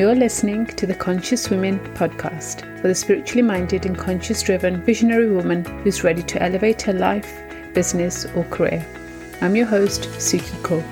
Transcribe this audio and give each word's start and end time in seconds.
You're 0.00 0.14
listening 0.14 0.64
to 0.64 0.86
the 0.86 0.94
Conscious 0.94 1.50
Women 1.50 1.78
podcast 1.92 2.62
for 2.80 2.88
the 2.88 2.94
spiritually 2.94 3.42
minded 3.42 3.84
and 3.84 3.98
conscious 3.98 4.42
driven 4.42 4.80
visionary 4.80 5.30
woman 5.30 5.62
who's 5.82 6.02
ready 6.02 6.22
to 6.22 6.42
elevate 6.42 6.80
her 6.80 6.94
life, 6.94 7.30
business, 7.74 8.24
or 8.34 8.44
career. 8.44 8.82
I'm 9.42 9.54
your 9.54 9.66
host, 9.66 10.04
Sukie 10.12 10.62
Kaur, 10.62 10.82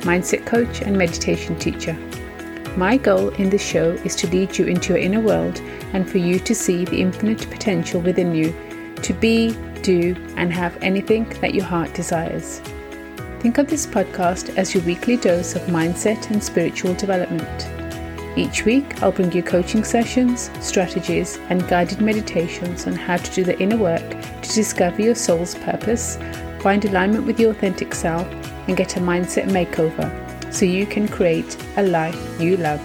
mindset 0.00 0.44
coach 0.44 0.82
and 0.82 0.98
meditation 0.98 1.56
teacher. 1.56 1.94
My 2.76 2.96
goal 2.96 3.28
in 3.36 3.48
this 3.48 3.64
show 3.64 3.92
is 4.04 4.16
to 4.16 4.30
lead 4.30 4.58
you 4.58 4.66
into 4.66 4.88
your 4.88 4.98
inner 4.98 5.20
world 5.20 5.60
and 5.92 6.10
for 6.10 6.18
you 6.18 6.40
to 6.40 6.52
see 6.52 6.84
the 6.84 7.00
infinite 7.00 7.48
potential 7.48 8.00
within 8.00 8.34
you 8.34 8.52
to 9.02 9.12
be, 9.12 9.56
do, 9.82 10.16
and 10.36 10.52
have 10.52 10.76
anything 10.82 11.28
that 11.40 11.54
your 11.54 11.64
heart 11.64 11.94
desires. 11.94 12.60
Think 13.38 13.58
of 13.58 13.68
this 13.68 13.86
podcast 13.86 14.56
as 14.56 14.74
your 14.74 14.82
weekly 14.82 15.16
dose 15.16 15.54
of 15.54 15.62
mindset 15.68 16.32
and 16.32 16.42
spiritual 16.42 16.94
development. 16.94 17.77
Each 18.36 18.64
week, 18.64 19.02
I'll 19.02 19.12
bring 19.12 19.32
you 19.32 19.42
coaching 19.42 19.82
sessions, 19.82 20.50
strategies, 20.60 21.38
and 21.48 21.66
guided 21.68 22.00
meditations 22.00 22.86
on 22.86 22.94
how 22.94 23.16
to 23.16 23.34
do 23.34 23.44
the 23.44 23.58
inner 23.60 23.76
work 23.76 24.08
to 24.10 24.54
discover 24.54 25.02
your 25.02 25.14
soul's 25.14 25.54
purpose, 25.56 26.18
find 26.60 26.84
alignment 26.84 27.26
with 27.26 27.40
your 27.40 27.50
authentic 27.50 27.94
self, 27.94 28.26
and 28.68 28.76
get 28.76 28.96
a 28.96 29.00
mindset 29.00 29.48
makeover 29.48 30.08
so 30.52 30.64
you 30.64 30.86
can 30.86 31.08
create 31.08 31.56
a 31.76 31.82
life 31.82 32.40
you 32.40 32.56
love. 32.56 32.80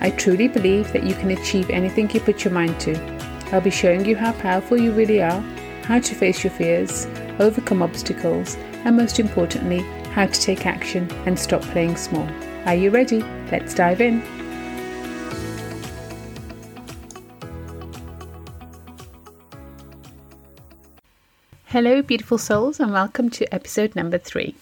I 0.00 0.10
truly 0.10 0.48
believe 0.48 0.92
that 0.92 1.04
you 1.04 1.14
can 1.14 1.30
achieve 1.30 1.70
anything 1.70 2.10
you 2.10 2.20
put 2.20 2.44
your 2.44 2.52
mind 2.52 2.80
to. 2.80 2.98
I'll 3.52 3.60
be 3.60 3.70
showing 3.70 4.04
you 4.04 4.16
how 4.16 4.32
powerful 4.32 4.78
you 4.78 4.92
really 4.92 5.22
are, 5.22 5.40
how 5.84 6.00
to 6.00 6.14
face 6.14 6.42
your 6.42 6.52
fears, 6.52 7.06
overcome 7.38 7.82
obstacles, 7.82 8.56
and 8.84 8.96
most 8.96 9.20
importantly, 9.20 9.80
how 10.12 10.26
to 10.26 10.40
take 10.40 10.66
action 10.66 11.10
and 11.26 11.38
stop 11.38 11.62
playing 11.62 11.96
small. 11.96 12.28
Are 12.66 12.74
you 12.74 12.90
ready? 12.90 13.22
Let's 13.50 13.74
dive 13.74 14.00
in. 14.00 14.41
Hello, 21.72 22.02
beautiful 22.02 22.36
souls, 22.36 22.80
and 22.80 22.92
welcome 22.92 23.30
to 23.30 23.46
episode 23.46 23.96
number 23.96 24.18
three. 24.18 24.54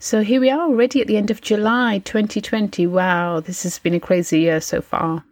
So, 0.00 0.22
here 0.22 0.40
we 0.40 0.50
are 0.50 0.62
already 0.62 1.00
at 1.00 1.06
the 1.06 1.16
end 1.16 1.30
of 1.30 1.40
July 1.40 1.98
2020. 2.04 2.84
Wow, 2.88 3.38
this 3.38 3.62
has 3.62 3.78
been 3.78 3.94
a 3.94 4.00
crazy 4.00 4.40
year 4.40 4.60
so 4.60 4.80
far. 4.82 5.22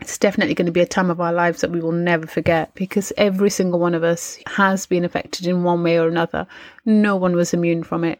It's 0.00 0.16
definitely 0.16 0.54
going 0.54 0.64
to 0.64 0.72
be 0.72 0.80
a 0.80 0.86
time 0.86 1.10
of 1.10 1.20
our 1.20 1.34
lives 1.34 1.60
that 1.60 1.70
we 1.70 1.82
will 1.82 1.92
never 1.92 2.26
forget 2.26 2.74
because 2.74 3.12
every 3.18 3.50
single 3.50 3.78
one 3.80 3.94
of 3.94 4.02
us 4.02 4.38
has 4.46 4.86
been 4.86 5.04
affected 5.04 5.46
in 5.46 5.62
one 5.62 5.82
way 5.82 5.98
or 5.98 6.08
another. 6.08 6.46
No 6.86 7.16
one 7.16 7.36
was 7.36 7.52
immune 7.52 7.82
from 7.82 8.02
it. 8.02 8.18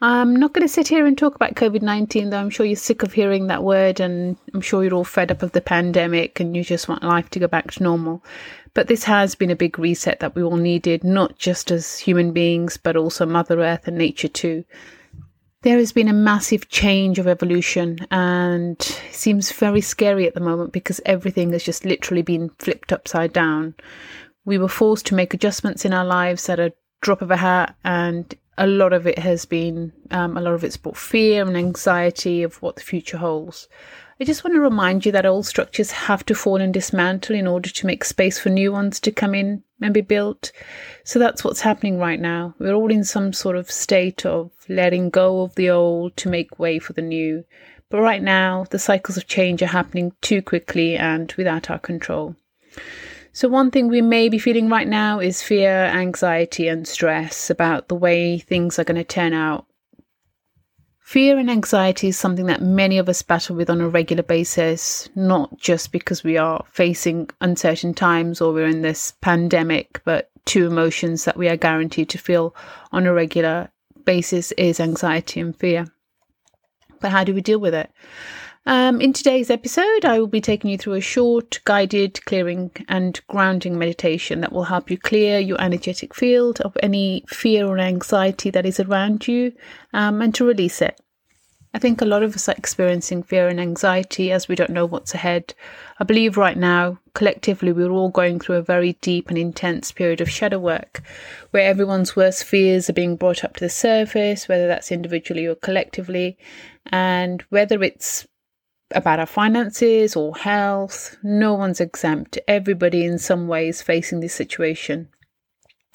I'm 0.00 0.36
not 0.36 0.52
going 0.52 0.66
to 0.66 0.72
sit 0.72 0.86
here 0.86 1.06
and 1.06 1.18
talk 1.18 1.34
about 1.34 1.54
COVID 1.54 1.82
19, 1.82 2.30
though 2.30 2.38
I'm 2.38 2.50
sure 2.50 2.64
you're 2.64 2.76
sick 2.76 3.02
of 3.02 3.12
hearing 3.12 3.48
that 3.48 3.64
word, 3.64 3.98
and 3.98 4.36
I'm 4.54 4.60
sure 4.60 4.84
you're 4.84 4.94
all 4.94 5.02
fed 5.02 5.32
up 5.32 5.42
of 5.42 5.52
the 5.52 5.60
pandemic 5.60 6.38
and 6.38 6.56
you 6.56 6.62
just 6.62 6.88
want 6.88 7.02
life 7.02 7.30
to 7.30 7.40
go 7.40 7.48
back 7.48 7.72
to 7.72 7.82
normal. 7.82 8.24
But 8.74 8.86
this 8.86 9.02
has 9.04 9.34
been 9.34 9.50
a 9.50 9.56
big 9.56 9.76
reset 9.76 10.20
that 10.20 10.36
we 10.36 10.42
all 10.42 10.56
needed, 10.56 11.02
not 11.02 11.38
just 11.38 11.72
as 11.72 11.98
human 11.98 12.32
beings, 12.32 12.76
but 12.76 12.96
also 12.96 13.26
Mother 13.26 13.60
Earth 13.60 13.88
and 13.88 13.98
nature 13.98 14.28
too. 14.28 14.64
There 15.62 15.78
has 15.78 15.90
been 15.90 16.06
a 16.06 16.12
massive 16.12 16.68
change 16.68 17.18
of 17.18 17.26
evolution 17.26 17.98
and 18.12 18.80
seems 19.10 19.50
very 19.50 19.80
scary 19.80 20.28
at 20.28 20.34
the 20.34 20.40
moment 20.40 20.72
because 20.72 21.00
everything 21.06 21.50
has 21.50 21.64
just 21.64 21.84
literally 21.84 22.22
been 22.22 22.50
flipped 22.60 22.92
upside 22.92 23.32
down. 23.32 23.74
We 24.44 24.58
were 24.58 24.68
forced 24.68 25.06
to 25.06 25.16
make 25.16 25.34
adjustments 25.34 25.84
in 25.84 25.92
our 25.92 26.04
lives 26.04 26.48
at 26.48 26.60
a 26.60 26.72
drop 27.00 27.20
of 27.20 27.32
a 27.32 27.36
hat 27.36 27.74
and 27.82 28.32
a 28.58 28.66
lot 28.66 28.92
of 28.92 29.06
it 29.06 29.18
has 29.18 29.46
been 29.46 29.92
um, 30.10 30.36
a 30.36 30.40
lot 30.40 30.52
of 30.52 30.64
it's 30.64 30.76
brought 30.76 30.96
fear 30.96 31.46
and 31.46 31.56
anxiety 31.56 32.42
of 32.42 32.60
what 32.60 32.76
the 32.76 32.82
future 32.82 33.16
holds. 33.16 33.68
I 34.20 34.24
just 34.24 34.42
want 34.42 34.54
to 34.56 34.60
remind 34.60 35.06
you 35.06 35.12
that 35.12 35.26
old 35.26 35.46
structures 35.46 35.92
have 35.92 36.26
to 36.26 36.34
fall 36.34 36.60
and 36.60 36.74
dismantle 36.74 37.36
in 37.36 37.46
order 37.46 37.70
to 37.70 37.86
make 37.86 38.04
space 38.04 38.36
for 38.36 38.50
new 38.50 38.72
ones 38.72 38.98
to 39.00 39.12
come 39.12 39.32
in 39.32 39.62
and 39.80 39.94
be 39.94 40.00
built. 40.00 40.50
So 41.04 41.20
that's 41.20 41.44
what's 41.44 41.60
happening 41.60 41.98
right 41.98 42.18
now. 42.18 42.56
We're 42.58 42.74
all 42.74 42.90
in 42.90 43.04
some 43.04 43.32
sort 43.32 43.54
of 43.54 43.70
state 43.70 44.26
of 44.26 44.50
letting 44.68 45.10
go 45.10 45.42
of 45.42 45.54
the 45.54 45.70
old 45.70 46.16
to 46.16 46.28
make 46.28 46.58
way 46.58 46.80
for 46.80 46.94
the 46.94 47.02
new. 47.02 47.44
But 47.90 48.00
right 48.00 48.22
now, 48.22 48.66
the 48.70 48.78
cycles 48.80 49.16
of 49.16 49.28
change 49.28 49.62
are 49.62 49.66
happening 49.66 50.12
too 50.20 50.42
quickly 50.42 50.96
and 50.96 51.32
without 51.38 51.70
our 51.70 51.78
control. 51.78 52.34
So, 53.38 53.46
one 53.46 53.70
thing 53.70 53.86
we 53.86 54.02
may 54.02 54.28
be 54.28 54.40
feeling 54.40 54.68
right 54.68 54.88
now 54.88 55.20
is 55.20 55.44
fear, 55.44 55.84
anxiety, 55.84 56.66
and 56.66 56.88
stress 56.88 57.50
about 57.50 57.86
the 57.86 57.94
way 57.94 58.38
things 58.38 58.80
are 58.80 58.84
going 58.84 58.96
to 58.96 59.04
turn 59.04 59.32
out. 59.32 59.64
Fear 60.98 61.38
and 61.38 61.48
anxiety 61.48 62.08
is 62.08 62.18
something 62.18 62.46
that 62.46 62.62
many 62.62 62.98
of 62.98 63.08
us 63.08 63.22
battle 63.22 63.54
with 63.54 63.70
on 63.70 63.80
a 63.80 63.88
regular 63.88 64.24
basis, 64.24 65.08
not 65.14 65.56
just 65.56 65.92
because 65.92 66.24
we 66.24 66.36
are 66.36 66.64
facing 66.72 67.30
uncertain 67.40 67.94
times 67.94 68.40
or 68.40 68.52
we're 68.52 68.66
in 68.66 68.82
this 68.82 69.12
pandemic, 69.20 70.02
but 70.04 70.32
two 70.44 70.66
emotions 70.66 71.24
that 71.24 71.36
we 71.36 71.48
are 71.48 71.56
guaranteed 71.56 72.08
to 72.08 72.18
feel 72.18 72.56
on 72.90 73.06
a 73.06 73.14
regular 73.14 73.70
basis 74.04 74.50
is 74.58 74.80
anxiety 74.80 75.38
and 75.38 75.54
fear. 75.54 75.86
But 77.00 77.12
how 77.12 77.22
do 77.22 77.32
we 77.32 77.40
deal 77.40 77.60
with 77.60 77.74
it? 77.74 77.88
Um, 78.68 79.00
in 79.00 79.14
today's 79.14 79.48
episode, 79.48 80.04
I 80.04 80.18
will 80.18 80.26
be 80.26 80.42
taking 80.42 80.68
you 80.68 80.76
through 80.76 80.92
a 80.92 81.00
short, 81.00 81.58
guided 81.64 82.22
clearing 82.26 82.70
and 82.86 83.18
grounding 83.26 83.78
meditation 83.78 84.42
that 84.42 84.52
will 84.52 84.64
help 84.64 84.90
you 84.90 84.98
clear 84.98 85.38
your 85.38 85.58
energetic 85.58 86.14
field 86.14 86.60
of 86.60 86.76
any 86.82 87.24
fear 87.28 87.66
or 87.66 87.78
anxiety 87.78 88.50
that 88.50 88.66
is 88.66 88.78
around 88.78 89.26
you 89.26 89.54
um, 89.94 90.20
and 90.20 90.34
to 90.34 90.44
release 90.44 90.82
it. 90.82 91.00
I 91.72 91.78
think 91.78 92.02
a 92.02 92.04
lot 92.04 92.22
of 92.22 92.34
us 92.34 92.46
are 92.46 92.56
experiencing 92.58 93.22
fear 93.22 93.48
and 93.48 93.58
anxiety 93.58 94.30
as 94.32 94.48
we 94.48 94.54
don't 94.54 94.68
know 94.68 94.84
what's 94.84 95.14
ahead. 95.14 95.54
I 95.98 96.04
believe 96.04 96.36
right 96.36 96.58
now, 96.58 96.98
collectively, 97.14 97.72
we're 97.72 97.88
all 97.88 98.10
going 98.10 98.38
through 98.38 98.56
a 98.56 98.62
very 98.62 98.98
deep 99.00 99.30
and 99.30 99.38
intense 99.38 99.92
period 99.92 100.20
of 100.20 100.28
shadow 100.28 100.58
work 100.58 101.00
where 101.52 101.66
everyone's 101.66 102.14
worst 102.14 102.44
fears 102.44 102.90
are 102.90 102.92
being 102.92 103.16
brought 103.16 103.44
up 103.44 103.54
to 103.54 103.64
the 103.64 103.70
surface, 103.70 104.46
whether 104.46 104.68
that's 104.68 104.92
individually 104.92 105.46
or 105.46 105.54
collectively, 105.54 106.36
and 106.92 107.40
whether 107.48 107.82
it's 107.82 108.26
about 108.92 109.20
our 109.20 109.26
finances 109.26 110.16
or 110.16 110.36
health. 110.36 111.16
No 111.22 111.54
one's 111.54 111.80
exempt. 111.80 112.38
Everybody, 112.48 113.04
in 113.04 113.18
some 113.18 113.48
ways, 113.48 113.82
facing 113.82 114.20
this 114.20 114.34
situation. 114.34 115.08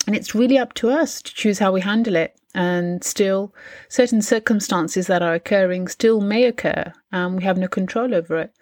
And 0.05 0.15
it's 0.15 0.35
really 0.35 0.57
up 0.57 0.73
to 0.75 0.89
us 0.89 1.21
to 1.21 1.33
choose 1.33 1.59
how 1.59 1.71
we 1.71 1.81
handle 1.81 2.15
it. 2.15 2.35
And 2.55 3.03
still, 3.03 3.53
certain 3.89 4.21
circumstances 4.21 5.07
that 5.07 5.23
are 5.23 5.33
occurring 5.33 5.87
still 5.87 6.21
may 6.21 6.43
occur, 6.43 6.93
and 7.11 7.37
we 7.37 7.43
have 7.43 7.57
no 7.57 7.67
control 7.67 8.13
over 8.13 8.37
it. 8.37 8.53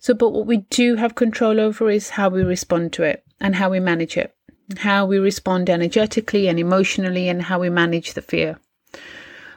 So, 0.00 0.14
but 0.14 0.30
what 0.30 0.46
we 0.46 0.58
do 0.70 0.96
have 0.96 1.14
control 1.14 1.60
over 1.60 1.88
is 1.90 2.10
how 2.10 2.28
we 2.28 2.42
respond 2.42 2.92
to 2.94 3.04
it 3.04 3.22
and 3.40 3.54
how 3.54 3.70
we 3.70 3.78
manage 3.78 4.16
it, 4.16 4.34
how 4.78 5.06
we 5.06 5.18
respond 5.18 5.70
energetically 5.70 6.48
and 6.48 6.58
emotionally, 6.58 7.28
and 7.28 7.42
how 7.42 7.60
we 7.60 7.70
manage 7.70 8.14
the 8.14 8.22
fear. 8.22 8.58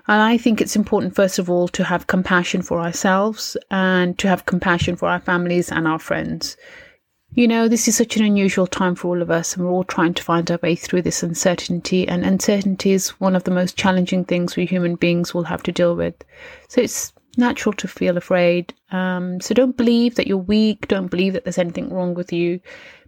And 0.07 0.21
I 0.21 0.37
think 0.37 0.59
it's 0.59 0.75
important, 0.75 1.15
first 1.15 1.39
of 1.39 1.49
all, 1.49 1.67
to 1.69 1.83
have 1.83 2.07
compassion 2.07 2.61
for 2.61 2.79
ourselves 2.79 3.55
and 3.71 4.17
to 4.19 4.27
have 4.27 4.45
compassion 4.45 4.95
for 4.95 5.07
our 5.07 5.19
families 5.19 5.71
and 5.71 5.87
our 5.87 5.99
friends. 5.99 6.57
You 7.35 7.47
know, 7.47 7.67
this 7.67 7.87
is 7.87 7.97
such 7.97 8.15
an 8.17 8.23
unusual 8.23 8.67
time 8.67 8.93
for 8.93 9.07
all 9.07 9.21
of 9.21 9.31
us, 9.31 9.55
and 9.55 9.65
we're 9.65 9.71
all 9.71 9.83
trying 9.83 10.13
to 10.13 10.23
find 10.23 10.51
our 10.51 10.59
way 10.61 10.75
through 10.75 11.01
this 11.01 11.23
uncertainty. 11.23 12.07
And 12.07 12.23
uncertainty 12.23 12.91
is 12.91 13.09
one 13.19 13.35
of 13.35 13.45
the 13.45 13.51
most 13.51 13.75
challenging 13.75 14.23
things 14.23 14.55
we 14.55 14.65
human 14.65 14.95
beings 14.95 15.33
will 15.33 15.45
have 15.45 15.63
to 15.63 15.71
deal 15.71 15.95
with. 15.95 16.15
So 16.67 16.81
it's 16.81 17.11
natural 17.37 17.73
to 17.73 17.87
feel 17.87 18.17
afraid. 18.17 18.73
Um, 18.91 19.41
so 19.41 19.53
don't 19.53 19.77
believe 19.77 20.15
that 20.15 20.27
you're 20.27 20.37
weak. 20.37 20.87
Don't 20.87 21.07
believe 21.07 21.33
that 21.33 21.43
there's 21.43 21.57
anything 21.57 21.93
wrong 21.93 22.13
with 22.13 22.31
you. 22.31 22.59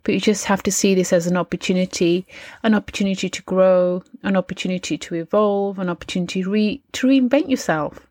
But 0.03 0.13
you 0.13 0.19
just 0.19 0.46
have 0.46 0.62
to 0.63 0.72
see 0.72 0.94
this 0.94 1.12
as 1.12 1.25
an 1.25 1.38
opportunity, 1.38 2.28
an 2.63 2.75
opportunity 2.75 3.28
to 3.30 3.41
grow, 3.44 4.04
an 4.24 4.36
opportunity 4.36 4.98
to 5.00 5.16
evolve, 5.16 5.80
an 5.80 5.89
opportunity 5.89 6.44
re- 6.44 6.81
to 6.94 7.07
reinvent 7.07 7.50
yourself. 7.50 8.07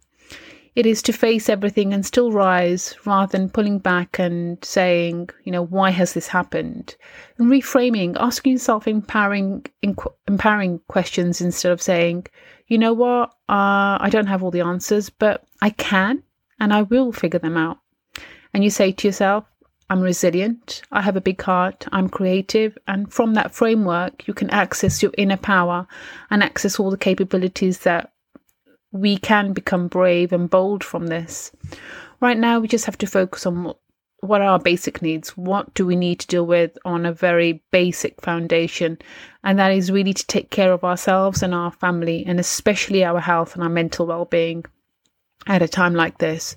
It 0.75 0.87
is 0.87 1.03
to 1.03 1.13
face 1.13 1.49
everything 1.49 1.95
and 1.95 2.05
still 2.05 2.33
rise 2.33 2.97
rather 3.05 3.31
than 3.31 3.49
pulling 3.49 3.79
back 3.79 4.19
and 4.19 4.63
saying, 4.65 5.31
you 5.45 5.53
know, 5.53 5.65
why 5.65 5.91
has 5.91 6.15
this 6.15 6.27
happened? 6.27 6.97
And 7.39 7.49
reframing, 7.49 8.17
asking 8.19 8.55
yourself 8.55 8.89
empowering, 8.89 9.67
empowering 10.27 10.81
questions 10.89 11.41
instead 11.41 11.71
of 11.71 11.81
saying, 11.81 12.27
you 12.67 12.79
know 12.79 12.93
what, 12.93 13.31
uh, 13.49 13.99
I 14.01 14.09
don't 14.11 14.27
have 14.27 14.43
all 14.43 14.51
the 14.51 14.63
answers, 14.63 15.11
but 15.11 15.45
I 15.63 15.71
can 15.71 16.25
and 16.59 16.73
I 16.73 16.83
will 16.83 17.13
figure 17.13 17.39
them 17.39 17.57
out. 17.57 17.79
And 18.53 18.65
you 18.65 18.71
say 18.71 18.91
to 18.91 19.09
yourself, 19.09 19.45
I'm 19.91 20.01
resilient, 20.01 20.83
I 20.91 21.03
have 21.03 21.15
a 21.15 21.21
big 21.21 21.43
heart, 21.43 21.87
I'm 21.93 22.09
creative, 22.09 22.77
and 22.89 23.13
from 23.13 23.35
that 23.35 23.55
framework, 23.55 24.27
you 24.27 24.33
can 24.33 24.49
access 24.51 25.03
your 25.03 25.13
inner 25.19 25.37
power 25.37 25.87
and 26.31 26.43
access 26.43 26.81
all 26.81 26.91
the 26.91 26.97
capabilities 26.97 27.81
that 27.81 28.14
we 28.95 29.17
can 29.17 29.53
become 29.53 29.89
brave 29.89 30.33
and 30.33 30.49
bold 30.49 30.85
from 30.85 31.09
this. 31.09 31.51
Right 32.21 32.39
now, 32.39 32.61
we 32.61 32.69
just 32.69 32.87
have 32.87 32.97
to 32.99 33.09
focus 33.09 33.45
on 33.45 33.75
what, 34.21 34.41
are 34.41 34.45
our 34.45 34.59
basic 34.61 35.03
needs? 35.03 35.37
What 35.37 35.75
do 35.75 35.85
we 35.85 35.97
need 35.97 36.21
to 36.21 36.27
deal 36.29 36.47
with 36.47 36.79
on 36.85 37.05
a 37.05 37.13
very 37.13 37.65
basic 37.73 38.23
foundation? 38.23 38.99
And 39.43 39.59
that 39.59 39.73
is 39.73 39.91
really 39.91 40.15
to 40.15 40.27
take 40.27 40.51
care 40.51 40.73
of 40.73 40.85
ourselves 40.85 41.43
and 41.43 41.53
our 41.53 41.73
family, 41.73 42.25
and 42.25 42.39
especially 42.39 43.05
our 43.05 43.21
health 43.21 43.55
and 43.55 43.65
our 43.65 43.69
mental 43.69 44.07
well 44.07 44.27
being 44.27 44.65
at 45.49 45.61
a 45.61 45.69
time 45.69 45.95
like 45.95 46.19
this. 46.19 46.57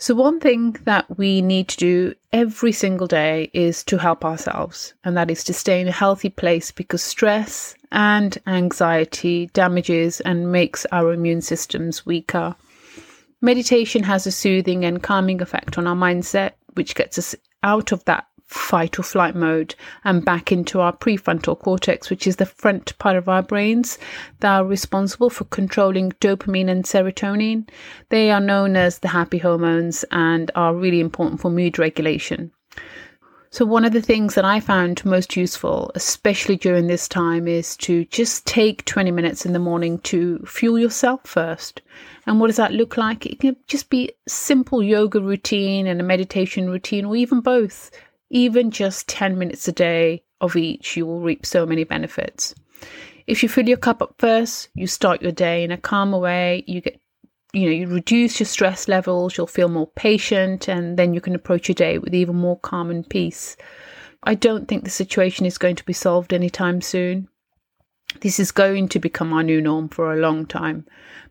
So, 0.00 0.14
one 0.14 0.38
thing 0.38 0.76
that 0.84 1.18
we 1.18 1.42
need 1.42 1.66
to 1.70 1.76
do 1.76 2.14
every 2.32 2.70
single 2.70 3.08
day 3.08 3.50
is 3.52 3.82
to 3.84 3.98
help 3.98 4.24
ourselves, 4.24 4.94
and 5.02 5.16
that 5.16 5.28
is 5.28 5.42
to 5.44 5.52
stay 5.52 5.80
in 5.80 5.88
a 5.88 5.92
healthy 5.92 6.28
place 6.28 6.70
because 6.70 7.02
stress 7.02 7.74
and 7.90 8.38
anxiety 8.46 9.50
damages 9.54 10.20
and 10.20 10.52
makes 10.52 10.86
our 10.92 11.12
immune 11.12 11.40
systems 11.40 12.06
weaker. 12.06 12.54
Meditation 13.40 14.04
has 14.04 14.24
a 14.24 14.30
soothing 14.30 14.84
and 14.84 15.02
calming 15.02 15.42
effect 15.42 15.78
on 15.78 15.88
our 15.88 15.96
mindset, 15.96 16.52
which 16.74 16.94
gets 16.94 17.18
us 17.18 17.34
out 17.64 17.90
of 17.90 18.04
that 18.04 18.27
fight 18.48 18.98
or 18.98 19.02
flight 19.02 19.34
mode 19.34 19.74
and 20.04 20.24
back 20.24 20.50
into 20.50 20.80
our 20.80 20.92
prefrontal 20.92 21.58
cortex, 21.58 22.10
which 22.10 22.26
is 22.26 22.36
the 22.36 22.46
front 22.46 22.98
part 22.98 23.16
of 23.16 23.28
our 23.28 23.42
brains 23.42 23.98
that 24.40 24.50
are 24.50 24.64
responsible 24.64 25.30
for 25.30 25.44
controlling 25.44 26.10
dopamine 26.12 26.68
and 26.68 26.84
serotonin. 26.84 27.68
They 28.08 28.30
are 28.30 28.40
known 28.40 28.76
as 28.76 28.98
the 28.98 29.08
happy 29.08 29.38
hormones 29.38 30.04
and 30.10 30.50
are 30.54 30.74
really 30.74 31.00
important 31.00 31.40
for 31.40 31.50
mood 31.50 31.78
regulation. 31.78 32.50
So, 33.50 33.64
one 33.64 33.86
of 33.86 33.94
the 33.94 34.02
things 34.02 34.34
that 34.34 34.44
I 34.44 34.60
found 34.60 35.04
most 35.06 35.34
useful, 35.34 35.90
especially 35.94 36.56
during 36.56 36.86
this 36.86 37.08
time, 37.08 37.48
is 37.48 37.78
to 37.78 38.04
just 38.06 38.46
take 38.46 38.84
20 38.84 39.10
minutes 39.10 39.46
in 39.46 39.54
the 39.54 39.58
morning 39.58 40.00
to 40.00 40.38
fuel 40.40 40.78
yourself 40.78 41.22
first. 41.24 41.80
And 42.26 42.40
what 42.40 42.48
does 42.48 42.56
that 42.56 42.74
look 42.74 42.98
like? 42.98 43.24
It 43.24 43.40
can 43.40 43.56
just 43.66 43.88
be 43.88 44.12
simple 44.26 44.82
yoga 44.82 45.18
routine 45.18 45.86
and 45.86 45.98
a 45.98 46.04
meditation 46.04 46.68
routine, 46.68 47.06
or 47.06 47.16
even 47.16 47.40
both 47.40 47.90
even 48.30 48.70
just 48.70 49.08
10 49.08 49.38
minutes 49.38 49.68
a 49.68 49.72
day 49.72 50.22
of 50.40 50.56
each, 50.56 50.96
you 50.96 51.06
will 51.06 51.20
reap 51.20 51.44
so 51.44 51.66
many 51.66 51.84
benefits. 51.84 52.54
If 53.26 53.42
you 53.42 53.48
fill 53.48 53.68
your 53.68 53.76
cup 53.76 54.02
up 54.02 54.14
first, 54.18 54.68
you 54.74 54.86
start 54.86 55.22
your 55.22 55.32
day 55.32 55.64
in 55.64 55.70
a 55.70 55.76
calmer 55.76 56.18
way, 56.18 56.64
you 56.66 56.80
get 56.80 57.00
you 57.52 57.64
know, 57.64 57.72
you 57.72 57.86
reduce 57.86 58.38
your 58.38 58.46
stress 58.46 58.88
levels, 58.88 59.36
you'll 59.36 59.46
feel 59.46 59.68
more 59.68 59.86
patient, 59.96 60.68
and 60.68 60.98
then 60.98 61.14
you 61.14 61.20
can 61.20 61.34
approach 61.34 61.68
your 61.68 61.74
day 61.74 61.98
with 61.98 62.14
even 62.14 62.36
more 62.36 62.58
calm 62.58 62.90
and 62.90 63.08
peace. 63.08 63.56
I 64.22 64.34
don't 64.34 64.68
think 64.68 64.84
the 64.84 64.90
situation 64.90 65.46
is 65.46 65.56
going 65.56 65.76
to 65.76 65.84
be 65.84 65.94
solved 65.94 66.34
anytime 66.34 66.82
soon. 66.82 67.28
This 68.20 68.38
is 68.38 68.52
going 68.52 68.88
to 68.88 68.98
become 68.98 69.32
our 69.32 69.42
new 69.42 69.60
norm 69.60 69.88
for 69.88 70.12
a 70.12 70.18
long 70.18 70.44
time. 70.44 70.86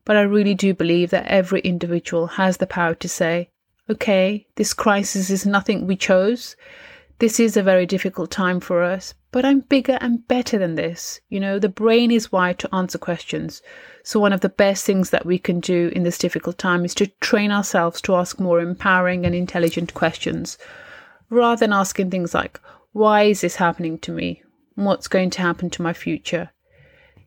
But 0.06 0.16
I 0.16 0.22
really 0.22 0.56
do 0.56 0.74
believe 0.74 1.10
that 1.12 1.28
every 1.28 1.60
individual 1.62 2.28
has 2.28 2.58
the 2.58 2.68
power 2.68 2.96
to 2.96 3.10
say, 3.10 3.50
okay, 3.90 4.46
this 4.56 4.74
crisis 4.74 5.30
is 5.30 5.46
nothing 5.46 5.88
we 5.88 5.96
chose. 5.96 6.56
This 7.20 7.40
is 7.40 7.58
a 7.58 7.64
very 7.64 7.86
difficult 7.86 8.30
time 8.30 8.60
for 8.60 8.84
us, 8.84 9.14
but 9.32 9.44
I'm 9.44 9.62
bigger 9.62 9.98
and 10.02 10.28
better 10.28 10.58
than 10.58 10.76
this. 10.76 11.20
You 11.30 11.40
know, 11.40 11.58
the 11.58 11.70
brain 11.70 12.12
is 12.12 12.32
wired 12.32 12.60
to 12.60 12.76
answer 12.76 12.98
questions. 12.98 13.62
So, 14.04 14.20
one 14.20 14.34
of 14.34 14.42
the 14.42 14.50
best 14.50 14.86
things 14.86 15.10
that 15.10 15.26
we 15.26 15.40
can 15.40 15.60
do 15.60 15.92
in 15.96 16.04
this 16.04 16.18
difficult 16.18 16.58
time 16.58 16.86
is 16.86 16.94
to 16.96 17.08
train 17.22 17.52
ourselves 17.52 18.02
to 18.02 18.16
ask 18.16 18.40
more 18.40 18.60
empowering 18.60 19.26
and 19.26 19.34
intelligent 19.34 19.94
questions 19.94 20.58
rather 21.30 21.60
than 21.60 21.74
asking 21.74 22.12
things 22.12 22.34
like, 22.34 22.60
why 22.92 23.24
is 23.24 23.42
this 23.42 23.56
happening 23.56 23.98
to 24.00 24.12
me? 24.12 24.44
What's 24.76 25.08
going 25.08 25.30
to 25.32 25.42
happen 25.42 25.70
to 25.72 25.82
my 25.82 25.94
future? 25.94 26.52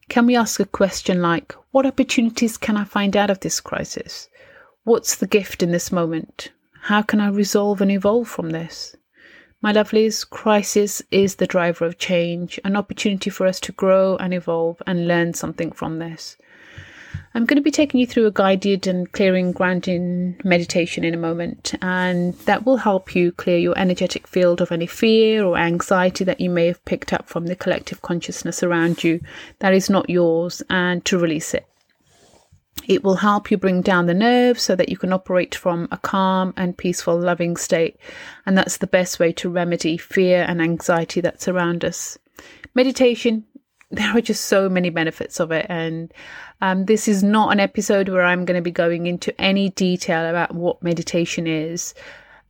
Can 0.09 0.27
we 0.27 0.37
ask 0.37 0.59
a 0.61 0.65
question 0.65 1.23
like, 1.23 1.55
what 1.71 1.87
opportunities 1.87 2.57
can 2.57 2.77
I 2.77 2.85
find 2.85 3.17
out 3.17 3.31
of 3.31 3.41
this 3.41 3.61
crisis? 3.61 4.29
What's 4.85 5.15
the 5.15 5.27
gift 5.27 5.63
in 5.63 5.73
this 5.73 5.93
moment? 5.93 6.53
How 6.85 7.03
can 7.03 7.21
I 7.21 7.29
resolve 7.29 7.83
and 7.83 7.91
evolve 7.91 8.29
from 8.29 8.49
this? 8.49 8.97
My 9.61 9.75
lovelies, 9.75 10.29
crisis 10.29 11.03
is 11.11 11.35
the 11.35 11.47
driver 11.47 11.85
of 11.85 11.99
change, 11.99 12.59
an 12.65 12.77
opportunity 12.77 13.29
for 13.29 13.47
us 13.47 13.61
to 13.61 13.73
grow 13.73 14.17
and 14.17 14.33
evolve 14.33 14.81
and 14.87 15.07
learn 15.07 15.35
something 15.35 15.71
from 15.71 15.99
this. 15.99 16.39
I'm 17.35 17.45
going 17.45 17.59
to 17.59 17.63
be 17.63 17.71
taking 17.71 18.01
you 18.01 18.07
through 18.07 18.27
a 18.27 18.31
guided 18.31 18.87
and 18.87 19.13
clearing 19.13 19.53
grounding 19.53 20.41
meditation 20.45 21.05
in 21.05 21.13
a 21.13 21.19
moment, 21.19 21.75
and 21.83 22.33
that 22.47 22.65
will 22.65 22.79
help 22.79 23.15
you 23.15 23.33
clear 23.33 23.59
your 23.59 23.79
energetic 23.79 24.27
field 24.27 24.63
of 24.63 24.73
any 24.73 24.87
fear 24.87 25.45
or 25.45 25.59
anxiety 25.59 26.25
that 26.25 26.41
you 26.41 26.49
may 26.49 26.69
have 26.69 26.83
picked 26.87 27.13
up 27.13 27.29
from 27.29 27.49
the 27.49 27.55
collective 27.55 28.01
consciousness 28.01 28.63
around 28.63 29.05
you 29.05 29.21
that 29.59 29.75
is 29.75 29.91
not 29.91 30.09
yours 30.09 30.63
and 30.71 31.05
to 31.05 31.19
release 31.19 31.53
it. 31.53 31.67
It 32.87 33.05
will 33.05 33.17
help 33.17 33.51
you 33.51 33.57
bring 33.57 33.83
down 33.83 34.07
the 34.07 34.15
nerves 34.15 34.63
so 34.63 34.75
that 34.75 34.89
you 34.89 34.97
can 34.97 35.13
operate 35.13 35.55
from 35.55 35.87
a 35.93 35.99
calm 35.99 36.55
and 36.57 36.77
peaceful, 36.77 37.19
loving 37.19 37.57
state. 37.57 37.97
And 38.47 38.57
that's 38.57 38.79
the 38.79 38.87
best 38.87 39.21
way 39.21 39.33
to 39.35 39.51
remedy 39.51 39.97
fear 39.97 40.45
and 40.49 40.61
anxiety 40.61 41.21
that's 41.21 41.47
around 41.47 41.85
us. 41.85 42.19
Meditation, 42.75 43.45
there 43.91 44.17
are 44.17 44.21
just 44.21 44.47
so 44.47 44.69
many 44.69 44.91
benefits 44.91 45.41
of 45.41 45.51
it. 45.53 45.67
And 45.69 46.13
um, 46.61 46.87
this 46.87 47.07
is 47.07 47.23
not 47.23 47.53
an 47.53 47.61
episode 47.61 48.09
where 48.09 48.23
I'm 48.23 48.45
going 48.45 48.59
to 48.59 48.63
be 48.63 48.71
going 48.71 49.07
into 49.07 49.39
any 49.41 49.71
detail 49.71 50.29
about 50.29 50.55
what 50.55 50.83
meditation 50.83 51.47
is. 51.47 51.95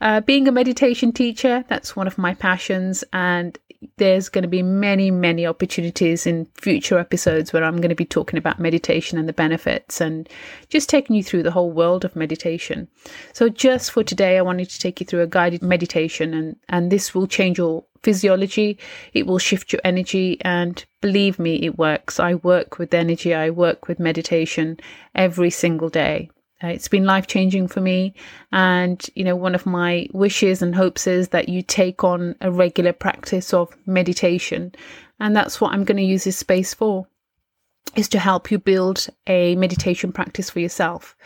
Uh, 0.01 0.21
being 0.21 0.49
a 0.49 0.53
meditation 0.53 1.13
teacher, 1.13 1.65
that's 1.69 1.95
one 1.95 2.07
of 2.07 2.17
my 2.17 2.35
passions, 2.35 3.05
and 3.13 3.59
there's 3.97 4.29
going 4.29 4.43
to 4.43 4.49
be 4.49 4.63
many, 4.63 5.11
many 5.11 5.47
opportunities 5.47 6.27
in 6.27 6.47
future 6.55 6.99
episodes 6.99 7.53
where 7.53 7.65
I'm 7.65 7.77
going 7.77 7.91
to 7.91 7.95
be 7.95 8.05
talking 8.05 8.39
about 8.39 8.59
meditation 8.59 9.19
and 9.19 9.29
the 9.29 9.33
benefits 9.33 10.01
and 10.01 10.29
just 10.69 10.91
taking 10.91 11.17
you 11.17 11.25
through 11.25 11.43
the 11.43 11.51
whole 11.51 11.71
world 11.71 12.05
of 12.05 12.17
meditation. 12.17 12.89
So, 13.33 13.49
just 13.49 13.91
for 13.91 14.05
today, 14.05 14.39
I 14.39 14.43
wanted 14.43 14.71
to 14.71 14.79
take 14.79 15.01
you 15.01 15.07
through 15.07 15.23
a 15.23 15.27
guided 15.27 15.63
meditation, 15.63 16.35
and, 16.35 16.57
and 16.69 16.91
this 16.91 17.15
will 17.15 17.27
change 17.27 17.59
your 17.59 17.85
physiology, 18.03 18.79
it 19.13 19.27
will 19.27 19.39
shift 19.39 19.73
your 19.73 19.81
energy, 19.85 20.39
and 20.43 20.85
believe 21.01 21.39
me, 21.39 21.57
it 21.57 21.79
works. 21.79 22.19
I 22.19 22.35
work 22.35 22.79
with 22.79 22.95
energy, 22.95 23.35
I 23.35 23.51
work 23.51 23.89
with 23.89 23.99
meditation 23.99 24.79
every 25.15 25.51
single 25.51 25.89
day. 25.89 26.31
Uh, 26.63 26.69
it's 26.69 26.89
been 26.89 27.05
life 27.05 27.27
changing 27.27 27.69
for 27.69 27.81
me. 27.81 28.15
And, 28.53 29.05
you 29.15 29.25
know, 29.25 29.37
one 29.37 29.55
of 29.55 29.67
my 29.67 30.09
wishes 30.13 30.63
and 30.63 30.75
hopes 30.75 31.07
is 31.07 31.29
that 31.29 31.49
you 31.49 31.63
take 31.63 32.05
on 32.05 32.35
a 32.41 32.51
regular 32.51 32.93
practice 32.93 33.55
of 33.55 33.75
meditation. 33.87 34.75
And 35.19 35.35
that's 35.35 35.61
what 35.61 35.73
I'm 35.73 35.85
going 35.85 35.97
to 35.97 36.03
use 36.03 36.25
this 36.25 36.39
space 36.39 36.75
for, 36.75 37.07
is 37.97 38.09
to 38.11 38.19
help 38.19 38.51
you 38.51 38.59
build 38.59 39.07
a 39.27 39.57
meditation 39.57 40.13
practice 40.13 40.51
for 40.51 40.61
yourself. 40.61 41.17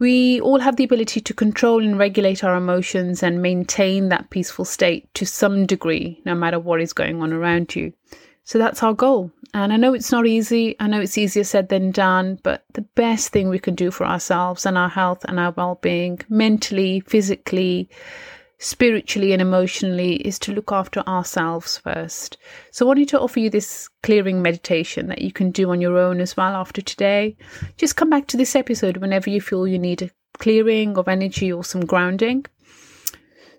We 0.00 0.40
all 0.40 0.58
have 0.58 0.76
the 0.76 0.84
ability 0.84 1.20
to 1.20 1.34
control 1.34 1.82
and 1.82 1.98
regulate 1.98 2.42
our 2.42 2.56
emotions 2.56 3.22
and 3.22 3.40
maintain 3.40 4.08
that 4.08 4.30
peaceful 4.30 4.64
state 4.64 5.12
to 5.14 5.24
some 5.24 5.66
degree, 5.66 6.20
no 6.24 6.34
matter 6.34 6.58
what 6.58 6.80
is 6.80 6.92
going 6.92 7.22
on 7.22 7.32
around 7.32 7.76
you. 7.76 7.92
So 8.44 8.58
that's 8.58 8.82
our 8.82 8.92
goal. 8.92 9.30
And 9.54 9.72
I 9.72 9.76
know 9.76 9.94
it's 9.94 10.12
not 10.12 10.26
easy. 10.26 10.76
I 10.80 10.86
know 10.86 11.00
it's 11.00 11.16
easier 11.16 11.44
said 11.44 11.68
than 11.68 11.92
done, 11.92 12.40
but 12.42 12.64
the 12.74 12.82
best 12.82 13.30
thing 13.30 13.48
we 13.48 13.58
can 13.58 13.74
do 13.74 13.90
for 13.90 14.04
ourselves 14.04 14.66
and 14.66 14.76
our 14.76 14.88
health 14.88 15.24
and 15.24 15.38
our 15.38 15.52
well 15.52 15.78
being, 15.80 16.20
mentally, 16.28 17.00
physically, 17.00 17.88
spiritually, 18.58 19.32
and 19.32 19.40
emotionally, 19.40 20.16
is 20.16 20.38
to 20.40 20.52
look 20.52 20.72
after 20.72 21.00
ourselves 21.00 21.78
first. 21.78 22.36
So 22.72 22.84
I 22.84 22.88
wanted 22.88 23.08
to 23.10 23.20
offer 23.20 23.40
you 23.40 23.48
this 23.48 23.88
clearing 24.02 24.42
meditation 24.42 25.06
that 25.06 25.22
you 25.22 25.32
can 25.32 25.50
do 25.50 25.70
on 25.70 25.80
your 25.80 25.96
own 25.96 26.20
as 26.20 26.36
well 26.36 26.54
after 26.54 26.82
today. 26.82 27.36
Just 27.76 27.96
come 27.96 28.10
back 28.10 28.26
to 28.28 28.36
this 28.36 28.56
episode 28.56 28.96
whenever 28.96 29.30
you 29.30 29.40
feel 29.40 29.68
you 29.68 29.78
need 29.78 30.02
a 30.02 30.10
clearing 30.38 30.98
of 30.98 31.06
energy 31.08 31.52
or 31.52 31.62
some 31.64 31.86
grounding. 31.86 32.44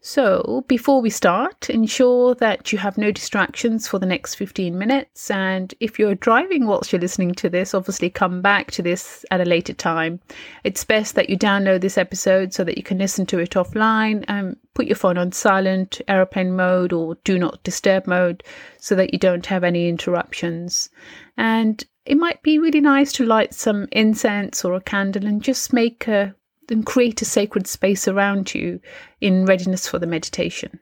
So, 0.07 0.63
before 0.67 1.01
we 1.01 1.09
start, 1.09 1.67
ensure 1.67 2.35
that 2.35 2.71
you 2.71 2.77
have 2.77 2.95
no 2.95 3.09
distractions 3.09 3.88
for 3.88 3.97
the 3.97 4.05
next 4.05 4.35
15 4.35 4.77
minutes. 4.77 5.31
And 5.31 5.74
if 5.79 5.97
you're 5.97 6.13
driving 6.13 6.67
whilst 6.67 6.91
you're 6.91 7.01
listening 7.01 7.33
to 7.33 7.50
this, 7.50 7.74
obviously 7.74 8.12
come 8.12 8.39
back 8.39 8.69
to 8.74 8.83
this 8.83 9.25
at 9.31 9.41
a 9.41 9.45
later 9.45 9.74
time. 9.74 10.19
It's 10.63 10.83
best 10.83 11.15
that 11.15 11.27
you 11.27 11.39
download 11.39 11.81
this 11.81 11.97
episode 11.97 12.53
so 12.53 12.63
that 12.65 12.77
you 12.77 12.83
can 12.83 13.00
listen 13.00 13.25
to 13.25 13.39
it 13.39 13.53
offline 13.53 14.24
and 14.27 14.57
put 14.75 14.85
your 14.85 14.95
phone 14.95 15.17
on 15.17 15.31
silent, 15.31 16.00
airplane 16.07 16.55
mode, 16.55 16.93
or 16.93 17.15
do 17.24 17.39
not 17.39 17.63
disturb 17.63 18.05
mode 18.05 18.43
so 18.77 18.93
that 18.93 19.12
you 19.12 19.17
don't 19.17 19.47
have 19.47 19.63
any 19.63 19.89
interruptions. 19.89 20.88
And 21.35 21.83
it 22.05 22.19
might 22.19 22.43
be 22.43 22.59
really 22.59 22.79
nice 22.79 23.12
to 23.13 23.25
light 23.25 23.55
some 23.55 23.88
incense 23.91 24.63
or 24.63 24.75
a 24.75 24.81
candle 24.81 25.25
and 25.25 25.41
just 25.41 25.74
make 25.74 26.07
a 26.07 26.35
and 26.69 26.86
create 26.86 27.22
a 27.22 27.25
sacred 27.25 27.67
space 27.67 28.07
around 28.07 28.53
you 28.53 28.79
in 29.22 29.45
readiness 29.45 29.88
for 29.88 30.00
the 30.00 30.07
meditation. 30.07 30.79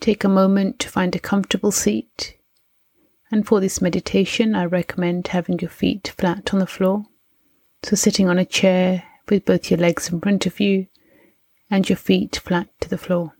Take 0.00 0.24
a 0.24 0.28
moment 0.28 0.78
to 0.80 0.88
find 0.88 1.14
a 1.14 1.20
comfortable 1.20 1.72
seat. 1.72 2.36
And 3.30 3.46
for 3.46 3.60
this 3.60 3.80
meditation, 3.80 4.54
I 4.54 4.64
recommend 4.66 5.28
having 5.28 5.58
your 5.58 5.70
feet 5.70 6.14
flat 6.16 6.52
on 6.52 6.60
the 6.60 6.66
floor. 6.66 7.06
So, 7.82 7.96
sitting 7.96 8.28
on 8.28 8.38
a 8.38 8.44
chair 8.44 9.04
with 9.28 9.44
both 9.44 9.70
your 9.70 9.78
legs 9.78 10.10
in 10.12 10.20
front 10.20 10.46
of 10.46 10.60
you 10.60 10.86
and 11.70 11.88
your 11.88 11.96
feet 11.96 12.36
flat 12.36 12.68
to 12.80 12.88
the 12.88 12.98
floor. 12.98 13.32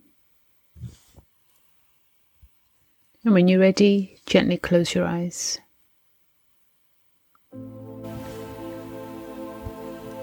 And 3.23 3.33
when 3.33 3.47
you're 3.47 3.59
ready, 3.59 4.19
gently 4.25 4.57
close 4.57 4.93
your 4.93 5.05
eyes. 5.05 5.59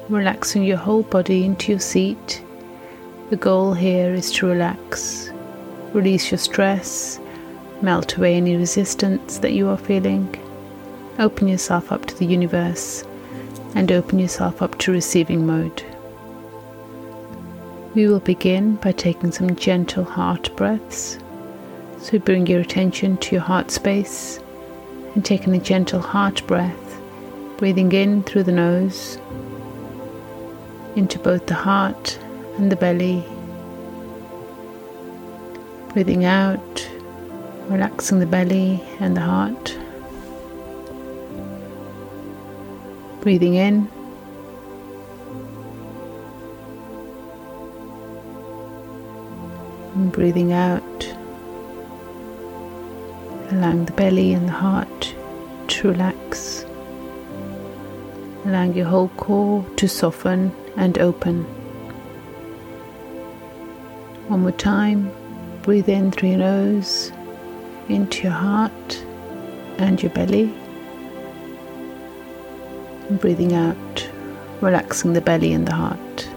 Relaxing 0.08 0.64
your 0.64 0.76
whole 0.76 1.02
body 1.02 1.44
into 1.44 1.72
your 1.72 1.80
seat. 1.80 2.42
The 3.30 3.36
goal 3.36 3.72
here 3.72 4.12
is 4.12 4.30
to 4.32 4.46
relax, 4.46 5.30
release 5.92 6.30
your 6.30 6.38
stress, 6.38 7.18
melt 7.80 8.16
away 8.16 8.34
any 8.34 8.56
resistance 8.56 9.38
that 9.38 9.52
you 9.52 9.68
are 9.68 9.78
feeling. 9.78 10.28
Open 11.18 11.48
yourself 11.48 11.90
up 11.90 12.04
to 12.06 12.14
the 12.16 12.26
universe 12.26 13.04
and 13.74 13.90
open 13.90 14.18
yourself 14.18 14.60
up 14.60 14.78
to 14.78 14.92
receiving 14.92 15.46
mode. 15.46 15.82
We 17.94 18.06
will 18.08 18.20
begin 18.20 18.76
by 18.76 18.92
taking 18.92 19.32
some 19.32 19.56
gentle 19.56 20.04
heart 20.04 20.54
breaths. 20.56 21.18
So 21.98 22.18
bring 22.18 22.46
your 22.46 22.60
attention 22.60 23.16
to 23.18 23.36
your 23.36 23.42
heart 23.42 23.70
space 23.70 24.38
and 25.14 25.24
taking 25.24 25.54
a 25.54 25.60
gentle 25.60 26.00
heart 26.00 26.46
breath, 26.46 27.00
breathing 27.56 27.92
in 27.92 28.22
through 28.24 28.42
the 28.42 28.52
nose 28.52 29.18
into 30.96 31.18
both 31.18 31.46
the 31.46 31.54
heart 31.54 32.18
and 32.56 32.70
the 32.70 32.76
belly. 32.76 33.24
Breathing 35.92 36.24
out, 36.24 36.90
relaxing 37.68 38.20
the 38.20 38.26
belly 38.26 38.82
and 39.00 39.16
the 39.16 39.20
heart. 39.20 39.76
Breathing 43.20 43.54
in. 43.54 43.88
And 49.94 50.10
breathing 50.12 50.52
out, 50.52 51.14
allowing 53.50 53.84
the 53.84 53.92
belly 53.92 54.32
and 54.32 54.48
the 54.48 54.52
heart 54.52 55.14
to 55.68 55.88
relax, 55.88 56.64
allowing 58.44 58.74
your 58.74 58.86
whole 58.86 59.08
core 59.10 59.64
to 59.76 59.88
soften 59.88 60.52
and 60.76 60.98
open. 60.98 61.44
One 64.28 64.40
more 64.40 64.52
time, 64.52 65.10
breathe 65.62 65.88
in 65.88 66.10
through 66.10 66.30
your 66.30 66.38
nose, 66.38 67.12
into 67.88 68.22
your 68.22 68.32
heart 68.32 69.04
and 69.78 70.02
your 70.02 70.10
belly. 70.12 70.54
And 73.08 73.20
breathing 73.20 73.52
out, 73.52 74.10
relaxing 74.60 75.12
the 75.12 75.20
belly 75.20 75.52
and 75.52 75.66
the 75.66 75.74
heart. 75.74 76.28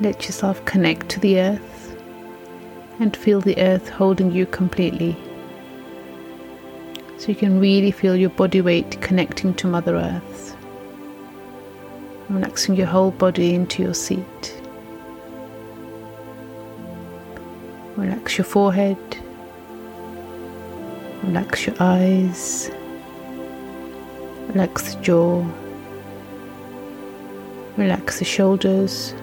Let 0.00 0.26
yourself 0.26 0.64
connect 0.64 1.08
to 1.10 1.20
the 1.20 1.40
earth 1.40 1.96
and 3.00 3.16
feel 3.16 3.40
the 3.40 3.58
earth 3.58 3.88
holding 3.88 4.32
you 4.32 4.46
completely. 4.46 5.16
So 7.22 7.28
you 7.28 7.36
can 7.36 7.60
really 7.60 7.92
feel 7.92 8.16
your 8.16 8.30
body 8.30 8.60
weight 8.60 9.00
connecting 9.00 9.54
to 9.54 9.68
Mother 9.68 9.94
Earth. 9.94 10.56
Relaxing 12.28 12.74
your 12.74 12.88
whole 12.88 13.12
body 13.12 13.54
into 13.54 13.80
your 13.80 13.94
seat. 13.94 14.60
Relax 17.94 18.36
your 18.38 18.44
forehead. 18.44 18.98
Relax 21.22 21.64
your 21.64 21.76
eyes. 21.78 22.72
Relax 24.48 24.92
the 24.92 25.00
jaw. 25.00 25.46
Relax 27.76 28.18
the 28.18 28.24
shoulders. 28.24 29.14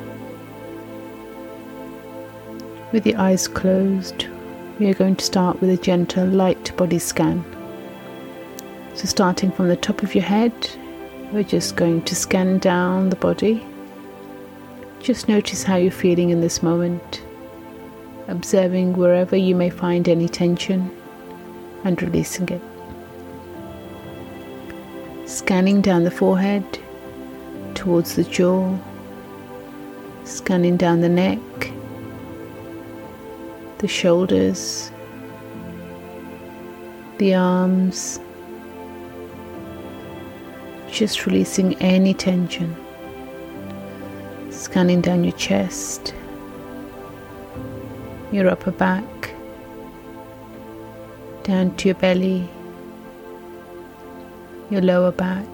With 2.93 3.05
your 3.05 3.19
eyes 3.19 3.49
closed, 3.49 4.27
we 4.79 4.89
are 4.89 4.93
going 4.93 5.17
to 5.17 5.25
start 5.25 5.59
with 5.59 5.69
a 5.69 5.75
gentle 5.75 6.25
light 6.25 6.73
body 6.77 6.97
scan. 6.97 7.43
So, 8.99 9.05
starting 9.05 9.49
from 9.49 9.69
the 9.69 9.77
top 9.77 10.03
of 10.03 10.13
your 10.13 10.25
head, 10.25 10.51
we're 11.31 11.43
just 11.43 11.77
going 11.77 12.01
to 12.01 12.13
scan 12.13 12.57
down 12.57 13.11
the 13.11 13.15
body. 13.15 13.65
Just 14.99 15.29
notice 15.29 15.63
how 15.63 15.77
you're 15.77 15.89
feeling 15.89 16.31
in 16.31 16.41
this 16.41 16.61
moment, 16.61 17.23
observing 18.27 18.97
wherever 18.97 19.37
you 19.37 19.55
may 19.55 19.69
find 19.69 20.09
any 20.09 20.27
tension 20.27 20.91
and 21.85 22.01
releasing 22.01 22.49
it. 22.49 22.61
Scanning 25.29 25.79
down 25.79 26.03
the 26.03 26.11
forehead 26.11 26.65
towards 27.75 28.17
the 28.17 28.25
jaw, 28.25 28.77
scanning 30.25 30.75
down 30.75 30.99
the 30.99 31.07
neck, 31.07 31.39
the 33.77 33.87
shoulders, 33.87 34.91
the 37.17 37.33
arms 37.33 38.19
just 40.91 41.25
releasing 41.25 41.75
any 41.81 42.13
tension. 42.13 42.75
Scanning 44.49 45.01
down 45.01 45.23
your 45.23 45.33
chest, 45.33 46.13
your 48.31 48.49
upper 48.49 48.71
back, 48.71 49.33
down 51.43 51.75
to 51.77 51.89
your 51.89 51.95
belly, 51.95 52.49
your 54.69 54.81
lower 54.81 55.11
back, 55.11 55.47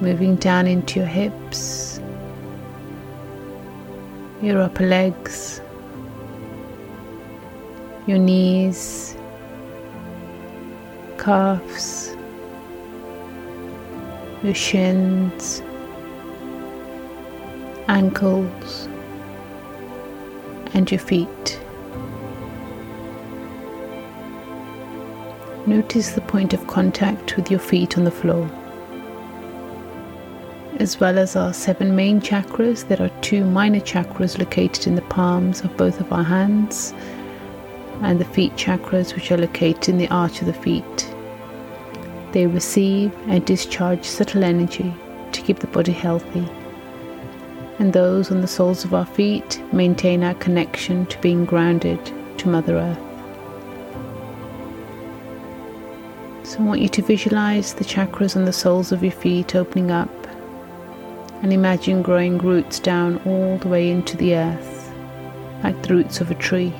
moving 0.00 0.36
down 0.36 0.66
into 0.66 1.00
your 1.00 1.08
hips, 1.08 2.00
your 4.42 4.62
upper 4.62 4.86
legs, 4.86 5.60
your 8.06 8.18
knees, 8.18 9.16
calves 11.18 12.07
your 14.42 14.54
shins, 14.54 15.60
ankles, 17.88 18.88
and 20.74 20.90
your 20.90 21.00
feet. 21.00 21.60
Notice 25.66 26.10
the 26.12 26.20
point 26.22 26.54
of 26.54 26.66
contact 26.66 27.36
with 27.36 27.50
your 27.50 27.60
feet 27.60 27.98
on 27.98 28.04
the 28.04 28.10
floor. 28.10 28.48
As 30.78 31.00
well 31.00 31.18
as 31.18 31.34
our 31.34 31.52
seven 31.52 31.96
main 31.96 32.20
chakras, 32.20 32.86
there 32.86 33.02
are 33.02 33.10
two 33.20 33.44
minor 33.44 33.80
chakras 33.80 34.38
located 34.38 34.86
in 34.86 34.94
the 34.94 35.02
palms 35.02 35.62
of 35.62 35.76
both 35.76 36.00
of 36.00 36.12
our 36.12 36.22
hands, 36.22 36.94
and 38.02 38.20
the 38.20 38.24
feet 38.24 38.52
chakras, 38.52 39.14
which 39.14 39.32
are 39.32 39.36
located 39.36 39.88
in 39.88 39.98
the 39.98 40.08
arch 40.08 40.40
of 40.40 40.46
the 40.46 40.52
feet. 40.52 41.07
They 42.32 42.46
receive 42.46 43.14
and 43.26 43.44
discharge 43.44 44.04
subtle 44.04 44.44
energy 44.44 44.94
to 45.32 45.40
keep 45.40 45.60
the 45.60 45.66
body 45.66 45.92
healthy. 45.92 46.46
And 47.78 47.92
those 47.92 48.30
on 48.30 48.40
the 48.42 48.48
soles 48.48 48.84
of 48.84 48.92
our 48.92 49.06
feet 49.06 49.62
maintain 49.72 50.22
our 50.22 50.34
connection 50.34 51.06
to 51.06 51.20
being 51.20 51.44
grounded 51.44 52.00
to 52.38 52.48
Mother 52.48 52.76
Earth. 52.76 52.98
So 56.46 56.58
I 56.60 56.62
want 56.62 56.80
you 56.80 56.88
to 56.88 57.02
visualize 57.02 57.74
the 57.74 57.84
chakras 57.84 58.36
on 58.36 58.44
the 58.44 58.52
soles 58.52 58.92
of 58.92 59.02
your 59.02 59.12
feet 59.12 59.54
opening 59.54 59.90
up 59.90 60.10
and 61.42 61.52
imagine 61.52 62.02
growing 62.02 62.38
roots 62.38 62.80
down 62.80 63.20
all 63.24 63.58
the 63.58 63.68
way 63.68 63.90
into 63.90 64.16
the 64.16 64.34
earth, 64.34 64.92
like 65.62 65.80
the 65.82 65.94
roots 65.94 66.20
of 66.20 66.30
a 66.30 66.34
tree. 66.34 66.74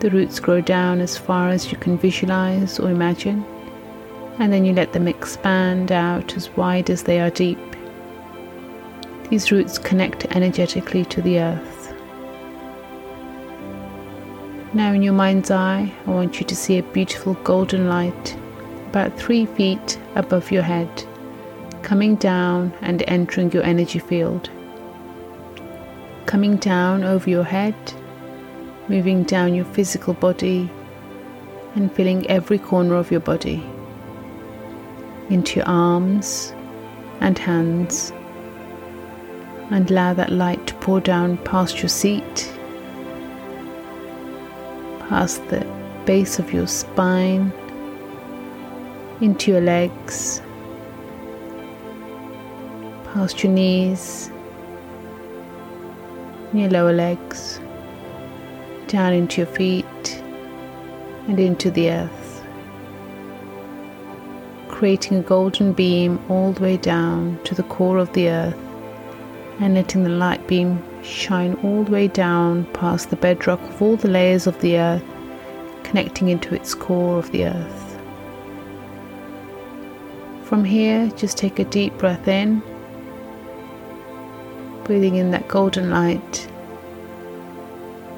The 0.00 0.10
roots 0.10 0.40
grow 0.40 0.60
down 0.60 1.00
as 1.00 1.18
far 1.18 1.48
as 1.48 1.70
you 1.70 1.78
can 1.78 1.98
visualize 1.98 2.80
or 2.80 2.90
imagine 2.90 3.44
and 4.38 4.52
then 4.52 4.64
you 4.64 4.72
let 4.72 4.92
them 4.92 5.06
expand 5.06 5.92
out 5.92 6.36
as 6.36 6.50
wide 6.50 6.90
as 6.90 7.04
they 7.04 7.20
are 7.20 7.30
deep. 7.30 7.58
These 9.30 9.52
roots 9.52 9.78
connect 9.78 10.24
energetically 10.36 11.04
to 11.06 11.22
the 11.22 11.38
earth. 11.40 11.94
Now, 14.74 14.92
in 14.92 15.02
your 15.02 15.12
mind's 15.12 15.52
eye, 15.52 15.92
I 16.06 16.10
want 16.10 16.40
you 16.40 16.46
to 16.46 16.56
see 16.56 16.78
a 16.78 16.82
beautiful 16.82 17.34
golden 17.44 17.88
light 17.88 18.36
about 18.88 19.16
three 19.16 19.46
feet 19.46 19.98
above 20.16 20.50
your 20.50 20.62
head, 20.62 21.04
coming 21.82 22.16
down 22.16 22.72
and 22.80 23.02
entering 23.06 23.52
your 23.52 23.62
energy 23.62 24.00
field. 24.00 24.50
Coming 26.26 26.56
down 26.56 27.04
over 27.04 27.30
your 27.30 27.44
head, 27.44 27.74
moving 28.88 29.22
down 29.22 29.54
your 29.54 29.64
physical 29.64 30.14
body, 30.14 30.68
and 31.76 31.92
filling 31.92 32.28
every 32.28 32.58
corner 32.58 32.96
of 32.96 33.10
your 33.10 33.20
body 33.20 33.64
into 35.30 35.56
your 35.56 35.68
arms 35.68 36.52
and 37.20 37.38
hands 37.38 38.12
and 39.70 39.90
allow 39.90 40.12
that 40.12 40.30
light 40.30 40.66
to 40.66 40.74
pour 40.74 41.00
down 41.00 41.38
past 41.38 41.80
your 41.80 41.88
seat, 41.88 42.52
past 45.08 45.46
the 45.48 45.66
base 46.04 46.38
of 46.38 46.52
your 46.52 46.66
spine, 46.66 47.52
into 49.20 49.50
your 49.50 49.60
legs, 49.60 50.42
past 53.12 53.42
your 53.42 53.52
knees, 53.52 54.30
your 56.52 56.68
lower 56.68 56.92
legs, 56.92 57.58
down 58.86 59.12
into 59.12 59.40
your 59.40 59.46
feet 59.46 60.22
and 61.26 61.40
into 61.40 61.70
the 61.70 61.90
earth 61.90 62.23
creating 64.74 65.18
a 65.18 65.22
golden 65.22 65.72
beam 65.72 66.18
all 66.28 66.52
the 66.52 66.60
way 66.60 66.76
down 66.76 67.38
to 67.44 67.54
the 67.54 67.62
core 67.62 67.98
of 67.98 68.12
the 68.12 68.28
earth 68.28 68.58
and 69.60 69.74
letting 69.74 70.02
the 70.02 70.10
light 70.10 70.44
beam 70.48 70.82
shine 71.04 71.54
all 71.62 71.84
the 71.84 71.92
way 71.92 72.08
down 72.08 72.64
past 72.72 73.08
the 73.08 73.16
bedrock 73.16 73.60
of 73.62 73.80
all 73.80 73.96
the 73.96 74.08
layers 74.08 74.48
of 74.48 74.60
the 74.60 74.76
earth, 74.76 75.04
connecting 75.84 76.28
into 76.28 76.52
its 76.54 76.74
core 76.74 77.18
of 77.18 77.30
the 77.30 77.46
earth. 77.46 77.84
from 80.44 80.64
here, 80.64 81.10
just 81.16 81.38
take 81.38 81.58
a 81.58 81.64
deep 81.64 81.96
breath 81.98 82.28
in, 82.28 82.62
breathing 84.84 85.16
in 85.16 85.30
that 85.30 85.48
golden 85.48 85.90
light. 85.90 86.48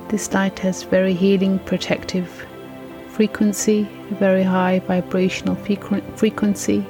This 0.08 0.32
light 0.32 0.58
has 0.58 0.82
very 0.82 1.14
healing, 1.14 1.58
protective 1.60 2.28
frequency, 3.08 3.88
a 4.10 4.14
very 4.14 4.42
high 4.42 4.78
vibrational 4.80 5.56
frequency. 5.56 6.84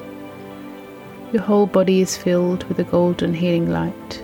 Your 1.32 1.42
whole 1.42 1.66
body 1.66 2.00
is 2.00 2.16
filled 2.16 2.64
with 2.64 2.78
a 2.78 2.84
golden 2.84 3.34
healing 3.34 3.70
light. 3.70 4.22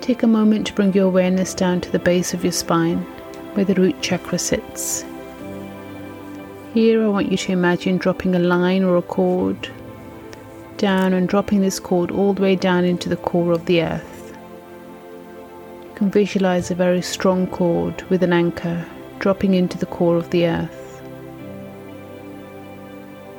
Take 0.00 0.22
a 0.22 0.26
moment 0.26 0.66
to 0.66 0.74
bring 0.74 0.92
your 0.92 1.06
awareness 1.06 1.54
down 1.54 1.80
to 1.80 1.90
the 1.90 1.98
base 1.98 2.34
of 2.34 2.44
your 2.44 2.52
spine, 2.52 2.98
where 3.54 3.64
the 3.64 3.74
root 3.74 4.00
chakra 4.02 4.38
sits. 4.38 5.04
Here, 6.74 7.02
I 7.02 7.08
want 7.08 7.30
you 7.30 7.38
to 7.38 7.52
imagine 7.52 7.96
dropping 7.96 8.34
a 8.34 8.38
line 8.38 8.84
or 8.84 8.96
a 8.96 9.02
cord 9.02 9.70
down 10.76 11.14
and 11.14 11.28
dropping 11.28 11.60
this 11.62 11.80
cord 11.80 12.10
all 12.10 12.34
the 12.34 12.42
way 12.42 12.54
down 12.56 12.84
into 12.84 13.08
the 13.08 13.16
core 13.16 13.52
of 13.52 13.64
the 13.64 13.82
earth. 13.82 14.13
Can 15.94 16.10
visualize 16.10 16.70
a 16.70 16.74
very 16.74 17.02
strong 17.02 17.46
cord 17.46 18.02
with 18.10 18.22
an 18.24 18.32
anchor 18.32 18.84
dropping 19.20 19.54
into 19.54 19.78
the 19.78 19.86
core 19.86 20.16
of 20.16 20.28
the 20.30 20.46
earth. 20.46 21.00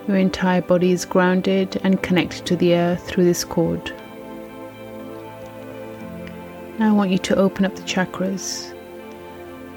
Your 0.08 0.18
entire 0.18 0.62
body 0.62 0.92
is 0.92 1.04
grounded 1.04 1.82
and 1.84 2.02
connected 2.02 2.46
to 2.46 2.56
the 2.56 2.76
earth 2.76 3.06
through 3.08 3.26
this 3.26 3.44
cord. 3.44 3.92
Now 6.80 6.90
I 6.90 6.94
want 6.94 7.12
you 7.12 7.18
to 7.18 7.36
open 7.36 7.66
up 7.66 7.76
the 7.76 7.82
chakras. 7.82 8.74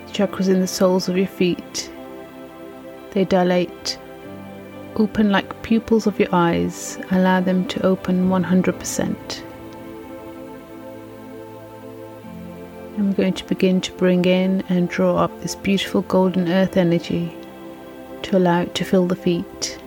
The 0.07 0.13
chakras 0.13 0.49
in 0.49 0.61
the 0.61 0.67
soles 0.67 1.09
of 1.09 1.17
your 1.17 1.27
feet. 1.27 1.91
They 3.11 3.25
dilate. 3.25 3.99
Open 4.97 5.31
like 5.31 5.63
pupils 5.63 6.07
of 6.07 6.21
your 6.21 6.29
eyes. 6.33 6.99
Allow 7.11 7.41
them 7.41 7.67
to 7.69 7.85
open 7.85 8.29
100%. 8.29 9.48
I'm 12.99 13.13
going 13.13 13.35
to 13.35 13.45
begin 13.45 13.81
to 13.83 13.93
bring 13.93 14.25
in 14.25 14.65
and 14.69 14.89
draw 14.89 15.19
up 15.19 15.41
this 15.41 15.55
beautiful 15.55 16.03
golden 16.03 16.49
earth 16.49 16.77
energy 16.77 17.33
to 18.25 18.37
allow 18.37 18.63
it 18.63 18.75
to 18.75 18.85
fill 18.85 19.07
the 19.07 19.15
feet. 19.15 19.79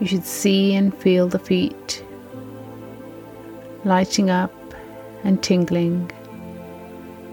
You 0.00 0.08
should 0.08 0.24
see 0.24 0.74
and 0.74 0.92
feel 0.92 1.28
the 1.28 1.38
feet 1.38 2.04
lighting 3.84 4.30
up 4.30 4.52
and 5.22 5.40
tingling. 5.44 6.10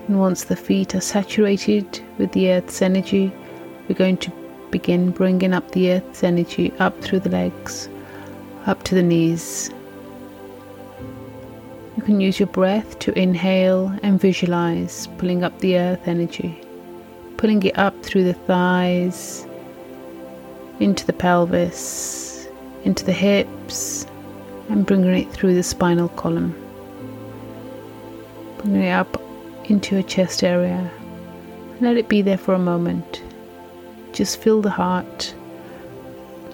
And 0.07 0.19
once 0.19 0.43
the 0.43 0.55
feet 0.55 0.93
are 0.93 1.01
saturated 1.01 1.99
with 2.19 2.31
the 2.33 2.51
earth's 2.51 2.79
energy, 2.83 3.33
we're 3.89 3.95
going 3.95 4.17
to 4.17 4.31
begin 4.69 5.09
bringing 5.09 5.51
up 5.51 5.71
the 5.71 5.93
earth's 5.93 6.23
energy 6.23 6.71
up 6.77 7.01
through 7.01 7.21
the 7.21 7.29
legs, 7.29 7.89
up 8.67 8.83
to 8.83 8.93
the 8.93 9.01
knees. 9.01 9.71
You 12.03 12.07
can 12.07 12.19
use 12.19 12.37
your 12.37 12.47
breath 12.47 12.99
to 12.99 13.17
inhale 13.17 13.97
and 14.03 14.19
visualize 14.19 15.07
pulling 15.17 15.41
up 15.41 15.57
the 15.59 15.77
earth 15.77 16.05
energy, 16.05 16.61
pulling 17.37 17.63
it 17.63 17.77
up 17.77 18.03
through 18.03 18.25
the 18.25 18.33
thighs, 18.33 19.47
into 20.81 21.05
the 21.05 21.13
pelvis, 21.13 22.49
into 22.83 23.05
the 23.05 23.13
hips, 23.13 24.05
and 24.67 24.85
bringing 24.85 25.15
it 25.15 25.31
through 25.31 25.55
the 25.55 25.63
spinal 25.63 26.09
column 26.09 26.53
bringing 28.57 28.83
it 28.83 28.91
up 28.91 29.21
into 29.69 29.95
your 29.95 30.03
chest 30.03 30.43
area. 30.43 30.91
Let 31.79 31.97
it 31.97 32.09
be 32.09 32.21
there 32.21 32.37
for 32.37 32.53
a 32.53 32.59
moment. 32.59 33.21
Just 34.11 34.41
fill 34.41 34.61
the 34.61 34.69
heart 34.69 35.33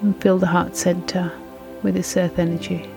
and 0.02 0.20
fill 0.22 0.38
the 0.38 0.48
heart 0.48 0.76
center 0.76 1.32
with 1.84 1.96
this 1.96 2.16
earth 2.18 2.40
energy. 2.40 2.88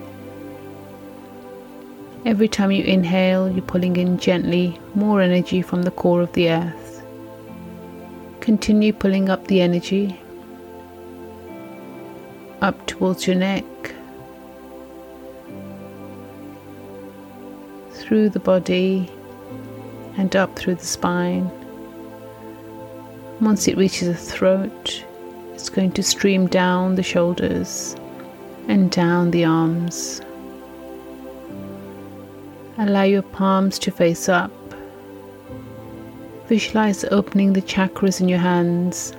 Every 2.25 2.47
time 2.47 2.71
you 2.71 2.83
inhale, 2.85 3.51
you're 3.51 3.61
pulling 3.61 3.97
in 3.97 4.17
gently 4.17 4.79
more 4.95 5.21
energy 5.21 5.61
from 5.61 5.81
the 5.81 5.91
core 5.91 6.21
of 6.21 6.31
the 6.31 6.51
earth. 6.51 7.03
Continue 8.39 8.93
pulling 8.93 9.29
up 9.29 9.47
the 9.47 9.61
energy 9.61 10.19
up 12.61 12.87
towards 12.87 13.27
your 13.27 13.35
neck, 13.35 13.65
through 17.91 18.29
the 18.29 18.39
body 18.39 19.11
and 20.15 20.33
up 20.33 20.55
through 20.55 20.75
the 20.75 20.85
spine. 20.85 21.51
Once 23.41 23.67
it 23.67 23.75
reaches 23.75 24.07
the 24.07 24.13
throat, 24.13 25.03
it's 25.53 25.69
going 25.69 25.91
to 25.91 26.01
stream 26.01 26.47
down 26.47 26.95
the 26.95 27.03
shoulders 27.03 27.97
and 28.69 28.91
down 28.91 29.31
the 29.31 29.43
arms. 29.43 30.21
Allow 32.79 33.03
your 33.03 33.21
palms 33.21 33.77
to 33.79 33.91
face 33.91 34.27
up. 34.27 34.51
Visualize 36.47 37.03
opening 37.05 37.53
the 37.53 37.61
chakras 37.61 38.19
in 38.19 38.27
your 38.27 38.39
hands. 38.39 39.13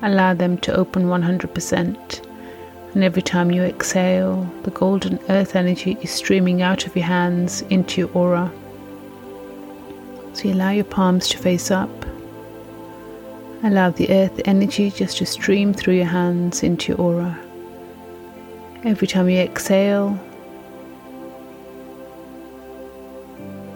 Allow 0.00 0.34
them 0.34 0.56
to 0.58 0.72
open 0.72 1.06
100%. 1.06 2.26
And 2.94 3.02
every 3.02 3.22
time 3.22 3.50
you 3.50 3.62
exhale, 3.62 4.48
the 4.62 4.70
golden 4.70 5.18
earth 5.28 5.56
energy 5.56 5.98
is 6.02 6.12
streaming 6.12 6.62
out 6.62 6.86
of 6.86 6.94
your 6.94 7.06
hands 7.06 7.62
into 7.62 8.02
your 8.02 8.10
aura. 8.14 8.52
So 10.32 10.46
you 10.46 10.54
allow 10.54 10.70
your 10.70 10.84
palms 10.84 11.26
to 11.30 11.38
face 11.38 11.72
up. 11.72 11.90
Allow 13.64 13.90
the 13.90 14.08
earth 14.10 14.40
energy 14.44 14.92
just 14.92 15.18
to 15.18 15.26
stream 15.26 15.74
through 15.74 15.94
your 15.94 16.06
hands 16.06 16.62
into 16.62 16.92
your 16.92 17.00
aura. 17.00 17.38
Every 18.84 19.08
time 19.08 19.28
you 19.28 19.40
exhale, 19.40 20.16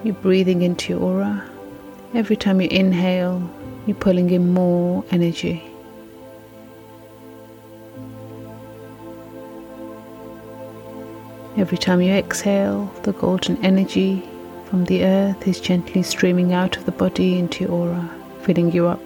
you're 0.07 0.15
breathing 0.15 0.63
into 0.63 0.93
your 0.93 1.03
aura. 1.03 1.51
Every 2.15 2.37
time 2.37 2.61
you 2.61 2.69
inhale, 2.71 3.51
you're 3.87 3.97
pulling 3.97 4.31
in 4.31 4.55
more 4.55 5.05
energy. 5.11 5.65
Every 11.57 11.77
time 11.77 12.01
you 12.01 12.13
exhale, 12.13 12.85
the 13.03 13.15
golden 13.15 13.57
energy 13.65 14.23
from 14.67 14.85
the 14.85 15.05
earth 15.05 15.49
is 15.49 15.59
gently 15.59 16.05
streaming 16.05 16.53
out 16.53 16.77
of 16.77 16.85
the 16.85 16.93
body 16.93 17.39
into 17.39 17.65
your 17.65 17.73
aura, 17.73 18.11
filling 18.43 18.71
you 18.71 18.87
up. 18.87 19.03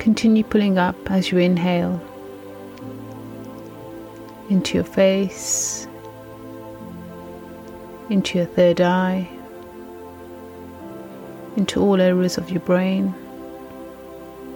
Continue 0.00 0.44
pulling 0.44 0.76
up 0.76 0.96
as 1.10 1.30
you 1.30 1.38
inhale 1.38 1.98
into 4.50 4.74
your 4.74 4.84
face, 4.84 5.86
into 8.10 8.38
your 8.38 8.46
third 8.46 8.80
eye, 8.80 9.28
into 11.56 11.80
all 11.80 12.00
areas 12.00 12.38
of 12.38 12.50
your 12.50 12.60
brain. 12.60 13.14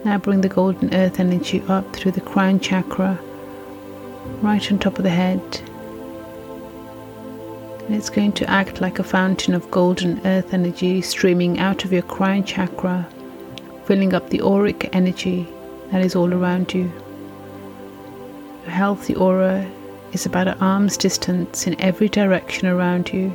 Now 0.04 0.18
bring 0.18 0.40
the 0.40 0.48
golden 0.48 0.94
earth 0.94 1.20
energy 1.20 1.62
up 1.68 1.94
through 1.94 2.12
the 2.12 2.20
crown 2.20 2.60
chakra, 2.60 3.18
right 4.42 4.72
on 4.72 4.78
top 4.78 4.98
of 4.98 5.04
the 5.04 5.10
head 5.10 5.60
and 7.86 7.94
it's 7.94 8.10
going 8.10 8.32
to 8.32 8.50
act 8.50 8.80
like 8.80 8.98
a 8.98 9.04
fountain 9.04 9.54
of 9.54 9.70
golden 9.70 10.24
earth 10.26 10.52
energy 10.52 11.00
streaming 11.00 11.60
out 11.60 11.84
of 11.84 11.92
your 11.92 12.02
crown 12.02 12.42
chakra, 12.42 13.08
filling 13.84 14.12
up 14.12 14.28
the 14.28 14.40
auric 14.40 14.90
energy 14.92 15.46
that 15.92 16.00
is 16.00 16.16
all 16.16 16.34
around 16.34 16.74
you. 16.74 16.90
Your 18.62 18.72
healthy 18.72 19.14
aura 19.14 19.70
is 20.16 20.24
about 20.24 20.48
an 20.48 20.58
arm's 20.62 20.96
distance 20.96 21.66
in 21.66 21.78
every 21.78 22.08
direction 22.08 22.66
around 22.66 23.12
you, 23.12 23.30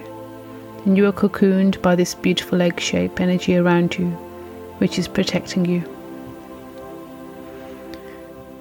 and 0.83 0.97
you 0.97 1.05
are 1.05 1.11
cocooned 1.13 1.79
by 1.83 1.93
this 1.93 2.15
beautiful 2.15 2.59
egg 2.59 2.79
shape 2.79 3.21
energy 3.21 3.55
around 3.55 3.95
you, 3.99 4.07
which 4.79 4.97
is 4.97 5.07
protecting 5.07 5.63
you. 5.63 5.83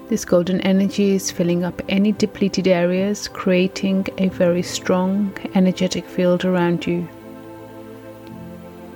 This 0.07 0.23
golden 0.23 0.61
energy 0.61 1.15
is 1.15 1.31
filling 1.31 1.63
up 1.63 1.81
any 1.89 2.11
depleted 2.11 2.67
areas, 2.67 3.27
creating 3.27 4.05
a 4.19 4.27
very 4.27 4.61
strong 4.61 5.35
energetic 5.55 6.05
field 6.05 6.45
around 6.45 6.85
you. 6.85 7.07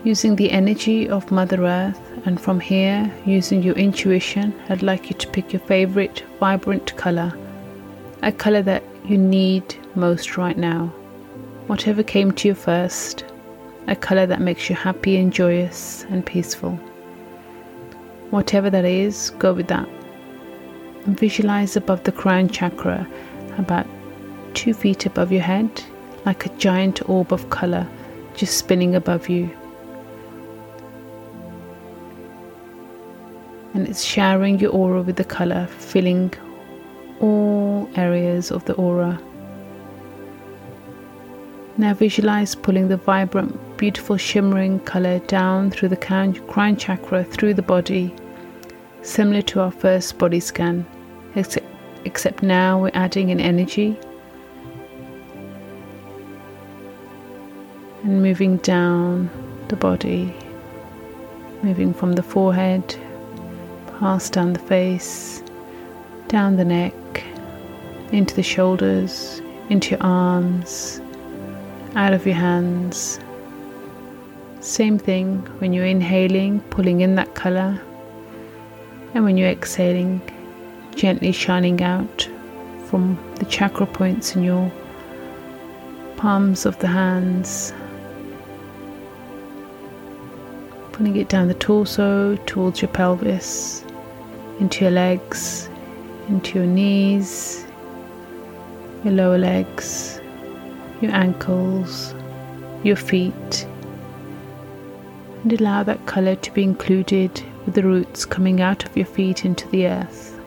Using 0.04 0.36
the 0.36 0.52
energy 0.52 1.10
of 1.10 1.32
Mother 1.32 1.66
Earth, 1.66 2.00
and 2.26 2.40
from 2.40 2.60
here, 2.60 3.12
using 3.26 3.64
your 3.64 3.76
intuition, 3.76 4.54
I'd 4.70 4.84
like 4.84 5.10
you 5.10 5.16
to 5.16 5.28
pick 5.30 5.52
your 5.52 5.62
favorite 5.62 6.24
vibrant 6.40 6.96
color, 6.96 7.34
a 8.22 8.32
color 8.32 8.62
that 8.62 8.84
you 9.10 9.18
need 9.18 9.76
most 9.96 10.38
right 10.38 10.58
now. 10.58 10.88
Whatever 11.68 12.04
came 12.04 12.32
to 12.34 12.48
you 12.50 12.56
first, 12.56 13.26
a 13.88 13.96
color 13.96 14.26
that 14.26 14.42
makes 14.42 14.70
you 14.70 14.76
happy 14.76 15.18
and 15.18 15.32
joyous 15.32 16.06
and 16.10 16.26
peaceful. 16.26 16.72
Whatever 18.30 18.70
that 18.70 18.86
is, 18.86 19.32
go 19.40 19.54
with 19.54 19.68
that 19.68 19.88
visualize 21.08 21.76
above 21.76 22.04
the 22.04 22.12
crown 22.12 22.50
chakra, 22.50 23.08
about 23.58 23.86
two 24.54 24.74
feet 24.74 25.06
above 25.06 25.32
your 25.32 25.42
head, 25.42 25.70
like 26.26 26.46
a 26.46 26.58
giant 26.58 27.08
orb 27.08 27.32
of 27.32 27.50
color 27.50 27.88
just 28.34 28.58
spinning 28.58 28.96
above 28.96 29.30
you. 29.30 29.50
and 33.74 33.90
it's 33.90 34.06
showering 34.06 34.58
your 34.58 34.72
aura 34.72 35.02
with 35.02 35.18
the 35.18 35.24
color, 35.26 35.68
filling 35.68 36.34
all 37.20 37.90
areas 37.96 38.52
of 38.52 38.66
the 38.66 38.74
aura. 38.74 39.20
Now 41.78 41.94
visualize 41.94 42.56
pulling 42.56 42.88
the 42.88 42.98
vibrant, 42.98 43.78
beautiful, 43.78 44.18
shimmering 44.18 44.80
color 44.82 45.20
down 45.20 45.72
through 45.72 45.90
the 45.90 45.98
crown 45.98 46.78
chakra, 46.78 47.24
through 47.26 47.54
the 47.56 47.62
body, 47.62 48.16
similar 49.02 49.42
to 49.42 49.60
our 49.60 49.72
first 49.72 50.18
body 50.18 50.40
scan, 50.40 50.86
except, 52.06 52.42
now 52.42 52.82
we're 52.82 52.92
adding 52.94 53.30
an 53.30 53.42
energy 53.42 53.98
and 58.04 58.22
moving 58.22 58.58
down 58.58 59.30
the 59.68 59.76
body, 59.76 60.34
moving 61.62 61.94
from 61.94 62.14
the 62.14 62.24
forehead, 62.24 62.96
past 64.00 64.32
down 64.32 64.54
the 64.54 64.60
face, 64.60 65.44
down 66.28 66.56
the 66.56 66.64
neck, 66.66 66.94
into 68.16 68.34
the 68.34 68.44
shoulders, 68.44 69.42
into 69.70 69.92
your 69.92 70.02
arms 70.02 71.02
out 71.96 72.14
of 72.14 72.26
your 72.26 72.36
hands. 72.36 73.20
Same 74.62 74.98
thing 74.98 75.40
when 75.60 75.74
you're 75.74 75.86
inhaling, 75.86 76.62
pulling 76.70 77.02
in 77.02 77.16
that 77.16 77.36
color, 77.36 77.80
and 79.14 79.26
when 79.26 79.36
you're 79.36 79.50
exhaling, 79.50 80.22
gently 80.96 81.34
shining 81.34 81.84
out 81.84 82.30
from 82.86 83.18
the 83.36 83.46
chakra 83.46 83.86
points 83.86 84.34
in 84.34 84.44
your 84.44 84.72
palms 86.16 86.66
of 86.66 86.80
the 86.80 86.88
hands. 86.88 87.74
Putting 90.94 91.18
it 91.18 91.28
down 91.28 91.50
the 91.50 91.54
torso 91.56 92.38
towards 92.46 92.82
your 92.82 92.92
pelvis, 92.92 93.84
into 94.62 94.86
your 94.86 94.92
legs, 94.92 95.70
into 96.30 96.60
your 96.60 96.68
knees, 96.68 97.65
your 99.06 99.14
lower 99.14 99.38
legs 99.38 100.20
your 101.02 101.12
ankles, 101.12 102.14
your 102.84 102.96
feet, 102.96 103.68
and 105.44 105.54
allow 105.54 105.84
that 105.84 106.06
colour 106.06 106.36
to 106.36 106.52
be 106.54 106.64
included 106.64 107.32
with 107.66 107.76
the 107.76 107.84
roots 107.84 108.26
coming 108.26 108.62
out 108.62 108.86
of 108.86 108.96
your 108.96 109.06
feet 109.06 109.46
into 109.46 109.68
the 109.70 109.88
earth. 109.88 110.40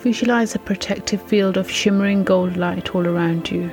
Visualize 0.00 0.54
a 0.54 0.58
protective 0.58 1.22
field 1.22 1.56
of 1.56 1.70
shimmering 1.70 2.24
gold 2.24 2.56
light 2.56 2.94
all 2.94 3.06
around 3.06 3.50
you, 3.50 3.70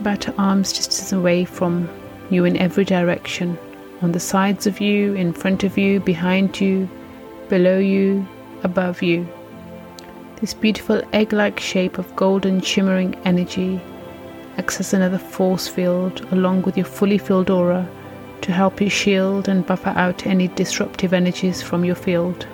about 0.00 0.28
an 0.28 0.34
arm's 0.36 0.72
distance 0.72 1.12
away 1.12 1.44
from 1.44 1.88
you 2.30 2.44
in 2.44 2.56
every 2.58 2.84
direction, 2.84 3.56
on 4.02 4.12
the 4.12 4.20
sides 4.20 4.66
of 4.66 4.80
you, 4.80 5.14
in 5.14 5.32
front 5.32 5.64
of 5.64 5.78
you, 5.78 6.00
behind 6.00 6.60
you, 6.60 6.88
below 7.48 7.78
you, 7.78 8.26
above 8.62 9.02
you. 9.02 9.26
This 10.44 10.52
beautiful 10.52 11.00
egg 11.14 11.32
like 11.32 11.58
shape 11.58 11.96
of 11.96 12.14
golden 12.16 12.60
shimmering 12.60 13.14
energy 13.24 13.80
acts 14.58 14.78
as 14.78 14.92
another 14.92 15.16
force 15.16 15.66
field 15.66 16.20
along 16.32 16.64
with 16.64 16.76
your 16.76 16.84
fully 16.84 17.16
filled 17.16 17.48
aura 17.48 17.88
to 18.42 18.52
help 18.52 18.78
you 18.78 18.90
shield 18.90 19.48
and 19.48 19.64
buffer 19.64 19.94
out 19.96 20.26
any 20.26 20.48
disruptive 20.48 21.14
energies 21.14 21.62
from 21.62 21.82
your 21.82 21.94
field. 21.94 22.46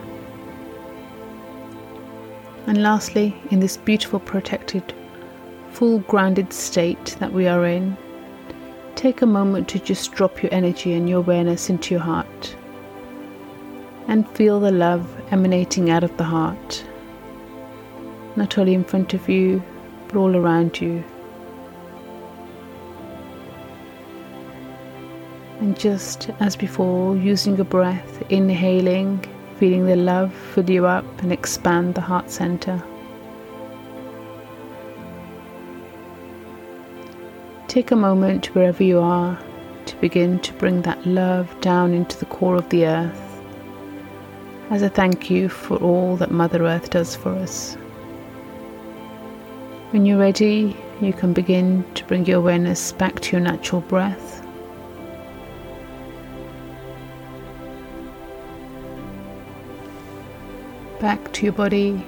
And 2.68 2.80
lastly, 2.80 3.34
in 3.50 3.58
this 3.58 3.76
beautiful 3.76 4.20
protected, 4.20 4.94
full 5.72 5.98
grounded 5.98 6.52
state 6.52 7.16
that 7.18 7.32
we 7.32 7.48
are 7.48 7.66
in, 7.66 7.96
take 8.94 9.20
a 9.20 9.26
moment 9.26 9.66
to 9.70 9.80
just 9.80 10.12
drop 10.12 10.44
your 10.44 10.54
energy 10.54 10.92
and 10.92 11.08
your 11.08 11.18
awareness 11.18 11.68
into 11.68 11.94
your 11.94 12.04
heart 12.04 12.54
and 14.06 14.30
feel 14.36 14.60
the 14.60 14.70
love 14.70 15.04
emanating 15.32 15.90
out 15.90 16.04
of 16.04 16.16
the 16.18 16.22
heart 16.22 16.84
not 18.40 18.56
only 18.56 18.72
in 18.72 18.82
front 18.82 19.12
of 19.12 19.28
you, 19.28 19.62
but 20.08 20.16
all 20.16 20.34
around 20.34 20.80
you. 20.80 21.04
And 25.60 25.78
just 25.78 26.30
as 26.40 26.56
before, 26.56 27.18
using 27.18 27.56
your 27.56 27.66
breath, 27.66 28.22
inhaling, 28.30 29.22
feeling 29.58 29.84
the 29.84 29.94
love 29.94 30.32
fill 30.32 30.70
you 30.70 30.86
up 30.86 31.04
and 31.20 31.30
expand 31.30 31.94
the 31.94 32.00
heart 32.00 32.30
center. 32.30 32.82
Take 37.68 37.90
a 37.90 37.96
moment 37.96 38.54
wherever 38.54 38.82
you 38.82 39.00
are 39.00 39.38
to 39.84 39.96
begin 39.96 40.38
to 40.40 40.54
bring 40.54 40.80
that 40.82 41.06
love 41.06 41.46
down 41.60 41.92
into 41.92 42.18
the 42.18 42.24
core 42.24 42.56
of 42.56 42.70
the 42.70 42.86
earth 42.86 43.26
as 44.70 44.80
a 44.80 44.88
thank 44.88 45.28
you 45.28 45.48
for 45.50 45.76
all 45.76 46.16
that 46.16 46.30
Mother 46.30 46.64
Earth 46.64 46.90
does 46.90 47.14
for 47.14 47.30
us. 47.30 47.76
When 49.90 50.06
you're 50.06 50.18
ready, 50.18 50.76
you 51.00 51.12
can 51.12 51.32
begin 51.32 51.84
to 51.94 52.04
bring 52.04 52.24
your 52.24 52.38
awareness 52.38 52.92
back 52.92 53.18
to 53.20 53.36
your 53.36 53.40
natural 53.40 53.80
breath. 53.80 54.46
Back 61.00 61.32
to 61.32 61.42
your 61.44 61.52
body. 61.54 62.06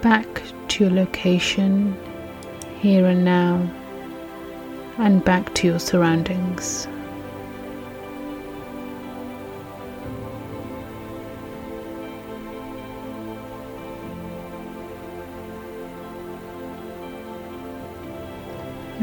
Back 0.00 0.42
to 0.68 0.84
your 0.84 0.94
location 0.94 1.94
here 2.80 3.04
and 3.04 3.22
now, 3.22 3.70
and 4.96 5.22
back 5.22 5.52
to 5.56 5.66
your 5.66 5.78
surroundings. 5.78 6.88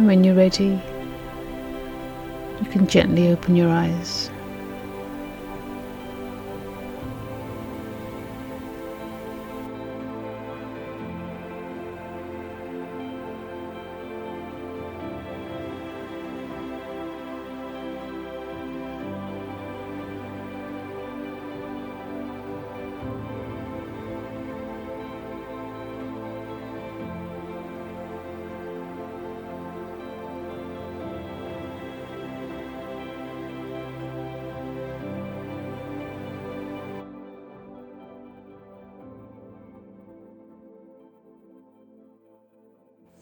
And 0.04 0.10
when 0.10 0.26
you're 0.26 0.36
ready, 0.36 0.82
you 2.60 2.70
can 2.70 2.88
gently 2.88 3.30
open 3.30 3.56
your 3.56 3.70
eyes. 3.70 4.30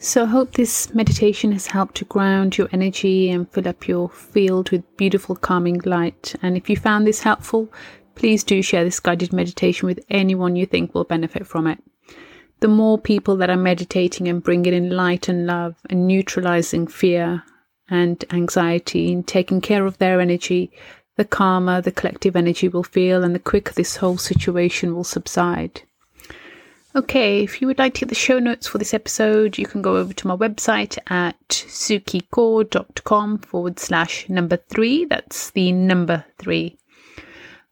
So, 0.04 0.24
I 0.24 0.30
hope 0.30 0.54
this 0.54 0.92
meditation 0.96 1.52
has 1.52 1.68
helped 1.68 1.94
to 1.98 2.06
ground 2.06 2.58
your 2.58 2.68
energy 2.72 3.30
and 3.30 3.48
fill 3.52 3.68
up 3.68 3.88
your 3.88 4.10
field 4.10 4.72
with 4.72 4.98
beautiful, 4.98 5.36
calming 5.36 5.80
light. 5.86 6.34
And 6.42 6.58
if 6.58 6.72
you 6.72 6.76
found 6.76 7.06
this 7.06 7.22
helpful, 7.22 7.72
please 8.16 8.44
do 8.44 8.64
share 8.64 8.84
this 8.84 9.00
guided 9.00 9.32
meditation 9.32 9.86
with 9.86 10.04
anyone 10.10 10.56
you 10.56 10.66
think 10.66 10.96
will 10.96 11.04
benefit 11.04 11.46
from 11.46 11.68
it. 11.68 11.78
The 12.62 12.68
more 12.68 12.98
people 12.98 13.38
that 13.38 13.52
are 13.52 13.56
meditating 13.56 14.28
and 14.28 14.42
bringing 14.42 14.74
in 14.74 14.90
light 14.90 15.30
and 15.30 15.46
love 15.46 15.76
and 15.88 16.08
neutralizing 16.08 16.88
fear 16.88 17.44
and 17.88 18.26
anxiety 18.32 19.14
and 19.14 19.28
taking 19.28 19.62
care 19.62 19.86
of 19.86 20.00
their 20.00 20.20
energy, 20.20 20.72
the 21.16 21.26
calmer 21.26 21.80
the 21.80 21.92
collective 21.92 22.36
energy 22.36 22.68
will 22.68 22.82
feel 22.82 23.24
and 23.24 23.36
the 23.36 23.40
quicker 23.40 23.74
this 23.74 23.98
whole 23.98 24.18
situation 24.18 24.96
will 24.96 25.04
subside. 25.04 25.84
Okay, 26.94 27.42
if 27.42 27.62
you 27.62 27.68
would 27.68 27.80
like 27.80 27.94
to 27.94 28.02
get 28.02 28.10
the 28.10 28.16
show 28.16 28.38
notes 28.38 28.68
for 28.68 28.78
this 28.78 28.94
episode, 28.94 29.58
you 29.58 29.66
can 29.66 29.82
go 29.82 29.96
over 29.96 30.12
to 30.12 30.28
my 30.28 30.36
website 30.36 30.98
at 31.08 31.40
sukiekaur.com 31.48 33.38
forward 33.38 33.80
slash 33.80 34.28
number 34.28 34.58
three. 34.58 35.06
That's 35.06 35.52
the 35.52 35.72
number 35.72 36.26
three. 36.38 36.78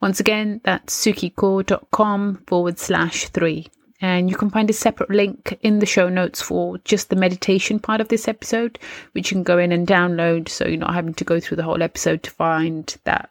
Once 0.01 0.21
again, 0.21 0.62
that's 0.63 0.95
sukiekaur.com 1.05 2.43
forward 2.47 2.79
slash 2.79 3.27
three. 3.27 3.67
And 3.99 4.29
you 4.29 4.38
can 4.38 4.49
find 4.49 4.69
a 4.69 4.73
separate 4.73 5.10
link 5.10 5.60
in 5.62 5.79
the 5.79 5.86
show 5.86 6.08
notes 6.08 6.41
for 6.41 6.77
just 6.86 7.10
the 7.10 7.17
meditation 7.17 7.77
part 7.79 7.99
of 7.99 8.08
this 8.08 8.29
episode, 8.29 8.79
which 9.12 9.32
you 9.32 9.36
can 9.36 9.43
go 9.43 9.58
in 9.58 9.73
and 9.73 9.86
download 9.86 10.47
so 10.47 10.65
you're 10.65 10.77
not 10.77 10.93
having 10.93 11.13
to 11.15 11.25
go 11.25 11.41
through 11.41 11.58
the 11.58 11.63
whole 11.63 11.84
episode 11.84 12.23
to 12.23 12.32
find 12.32 12.95
that 13.03 13.29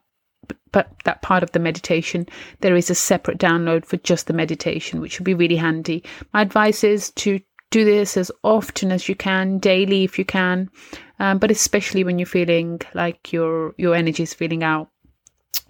but 0.72 0.90
that 1.04 1.22
part 1.22 1.42
of 1.42 1.52
the 1.52 1.58
meditation, 1.58 2.26
there 2.60 2.76
is 2.76 2.90
a 2.90 2.94
separate 2.94 3.38
download 3.38 3.84
for 3.84 3.96
just 3.98 4.26
the 4.26 4.32
meditation, 4.32 5.00
which 5.00 5.18
would 5.18 5.24
be 5.24 5.34
really 5.34 5.56
handy. 5.56 6.04
My 6.32 6.42
advice 6.42 6.84
is 6.84 7.10
to 7.12 7.40
do 7.70 7.84
this 7.84 8.16
as 8.16 8.30
often 8.42 8.92
as 8.92 9.08
you 9.08 9.14
can, 9.14 9.58
daily 9.58 10.04
if 10.04 10.18
you 10.18 10.24
can, 10.24 10.70
um, 11.18 11.38
but 11.38 11.50
especially 11.50 12.04
when 12.04 12.18
you're 12.18 12.26
feeling 12.26 12.80
like 12.94 13.32
your 13.32 13.74
your 13.76 13.94
energy 13.94 14.22
is 14.22 14.34
feeling 14.34 14.62
out. 14.62 14.88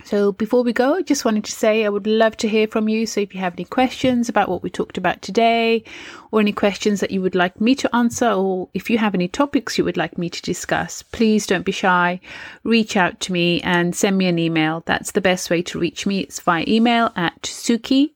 So 0.09 0.33
before 0.33 0.63
we 0.63 0.73
go, 0.73 0.95
I 0.95 1.03
just 1.03 1.27
wanted 1.27 1.45
to 1.45 1.53
say 1.53 1.85
I 1.85 1.91
would 1.91 2.07
love 2.07 2.35
to 2.39 2.49
hear 2.49 2.67
from 2.67 2.89
you. 2.89 3.05
So 3.05 3.21
if 3.21 3.35
you 3.35 3.41
have 3.41 3.53
any 3.53 3.67
questions 3.67 4.31
about 4.31 4.49
what 4.49 4.63
we 4.63 4.71
talked 4.71 4.97
about 4.97 5.21
today, 5.21 5.85
or 6.33 6.41
any 6.41 6.53
questions 6.53 7.01
that 7.01 7.11
you 7.11 7.21
would 7.21 7.35
like 7.35 7.61
me 7.61 7.75
to 7.75 7.95
answer, 7.95 8.31
or 8.31 8.71
if 8.73 8.89
you 8.89 8.97
have 8.97 9.15
any 9.15 9.29
topics 9.29 9.77
you 9.77 9.85
would 9.85 9.99
like 9.99 10.17
me 10.17 10.31
to 10.31 10.41
discuss, 10.41 11.03
please 11.03 11.47
don't 11.47 11.67
be 11.67 11.73
shy. 11.73 12.21
Reach 12.65 12.97
out 12.97 13.21
to 13.21 13.33
me 13.35 13.61
and 13.61 13.95
send 13.95 14.17
me 14.17 14.25
an 14.29 14.39
email. 14.39 14.83
That's 14.87 15.13
the 15.13 15.21
best 15.21 15.51
way 15.51 15.61
to 15.61 15.79
reach 15.79 16.07
me. 16.07 16.21
It's 16.21 16.41
via 16.41 16.65
email 16.67 17.13
at 17.15 17.43
Sukie, 17.43 18.15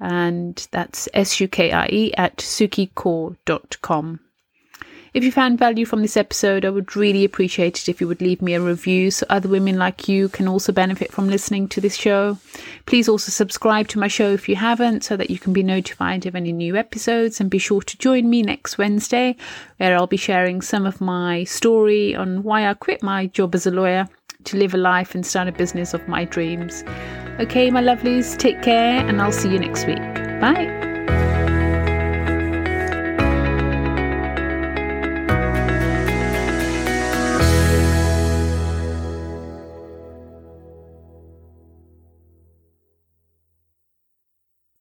and 0.00 0.68
that's 0.70 1.08
S 1.14 1.40
U 1.40 1.48
K 1.48 1.72
I 1.72 1.86
E 1.90 2.12
at 2.12 2.36
sukiekaur.com. 2.36 4.20
If 5.14 5.24
you 5.24 5.30
found 5.30 5.58
value 5.58 5.84
from 5.84 6.00
this 6.00 6.16
episode, 6.16 6.64
I 6.64 6.70
would 6.70 6.96
really 6.96 7.22
appreciate 7.22 7.78
it 7.80 7.88
if 7.90 8.00
you 8.00 8.08
would 8.08 8.22
leave 8.22 8.40
me 8.40 8.54
a 8.54 8.60
review 8.62 9.10
so 9.10 9.26
other 9.28 9.48
women 9.48 9.76
like 9.76 10.08
you 10.08 10.30
can 10.30 10.48
also 10.48 10.72
benefit 10.72 11.12
from 11.12 11.28
listening 11.28 11.68
to 11.68 11.82
this 11.82 11.96
show. 11.96 12.38
Please 12.86 13.10
also 13.10 13.30
subscribe 13.30 13.88
to 13.88 13.98
my 13.98 14.08
show 14.08 14.30
if 14.30 14.48
you 14.48 14.56
haven't 14.56 15.04
so 15.04 15.18
that 15.18 15.28
you 15.28 15.38
can 15.38 15.52
be 15.52 15.62
notified 15.62 16.24
of 16.24 16.34
any 16.34 16.50
new 16.50 16.76
episodes 16.76 17.40
and 17.40 17.50
be 17.50 17.58
sure 17.58 17.82
to 17.82 17.98
join 17.98 18.30
me 18.30 18.42
next 18.42 18.78
Wednesday 18.78 19.36
where 19.76 19.94
I'll 19.94 20.06
be 20.06 20.16
sharing 20.16 20.62
some 20.62 20.86
of 20.86 20.98
my 20.98 21.44
story 21.44 22.14
on 22.14 22.42
why 22.42 22.66
I 22.66 22.72
quit 22.72 23.02
my 23.02 23.26
job 23.26 23.54
as 23.54 23.66
a 23.66 23.70
lawyer 23.70 24.08
to 24.44 24.56
live 24.56 24.72
a 24.72 24.78
life 24.78 25.14
and 25.14 25.26
start 25.26 25.46
a 25.46 25.52
business 25.52 25.92
of 25.92 26.08
my 26.08 26.24
dreams. 26.24 26.84
Okay, 27.38 27.70
my 27.70 27.82
lovelies, 27.82 28.36
take 28.38 28.62
care 28.62 29.06
and 29.06 29.20
I'll 29.20 29.30
see 29.30 29.50
you 29.50 29.58
next 29.58 29.86
week. 29.86 29.98
Bye. 30.40 30.91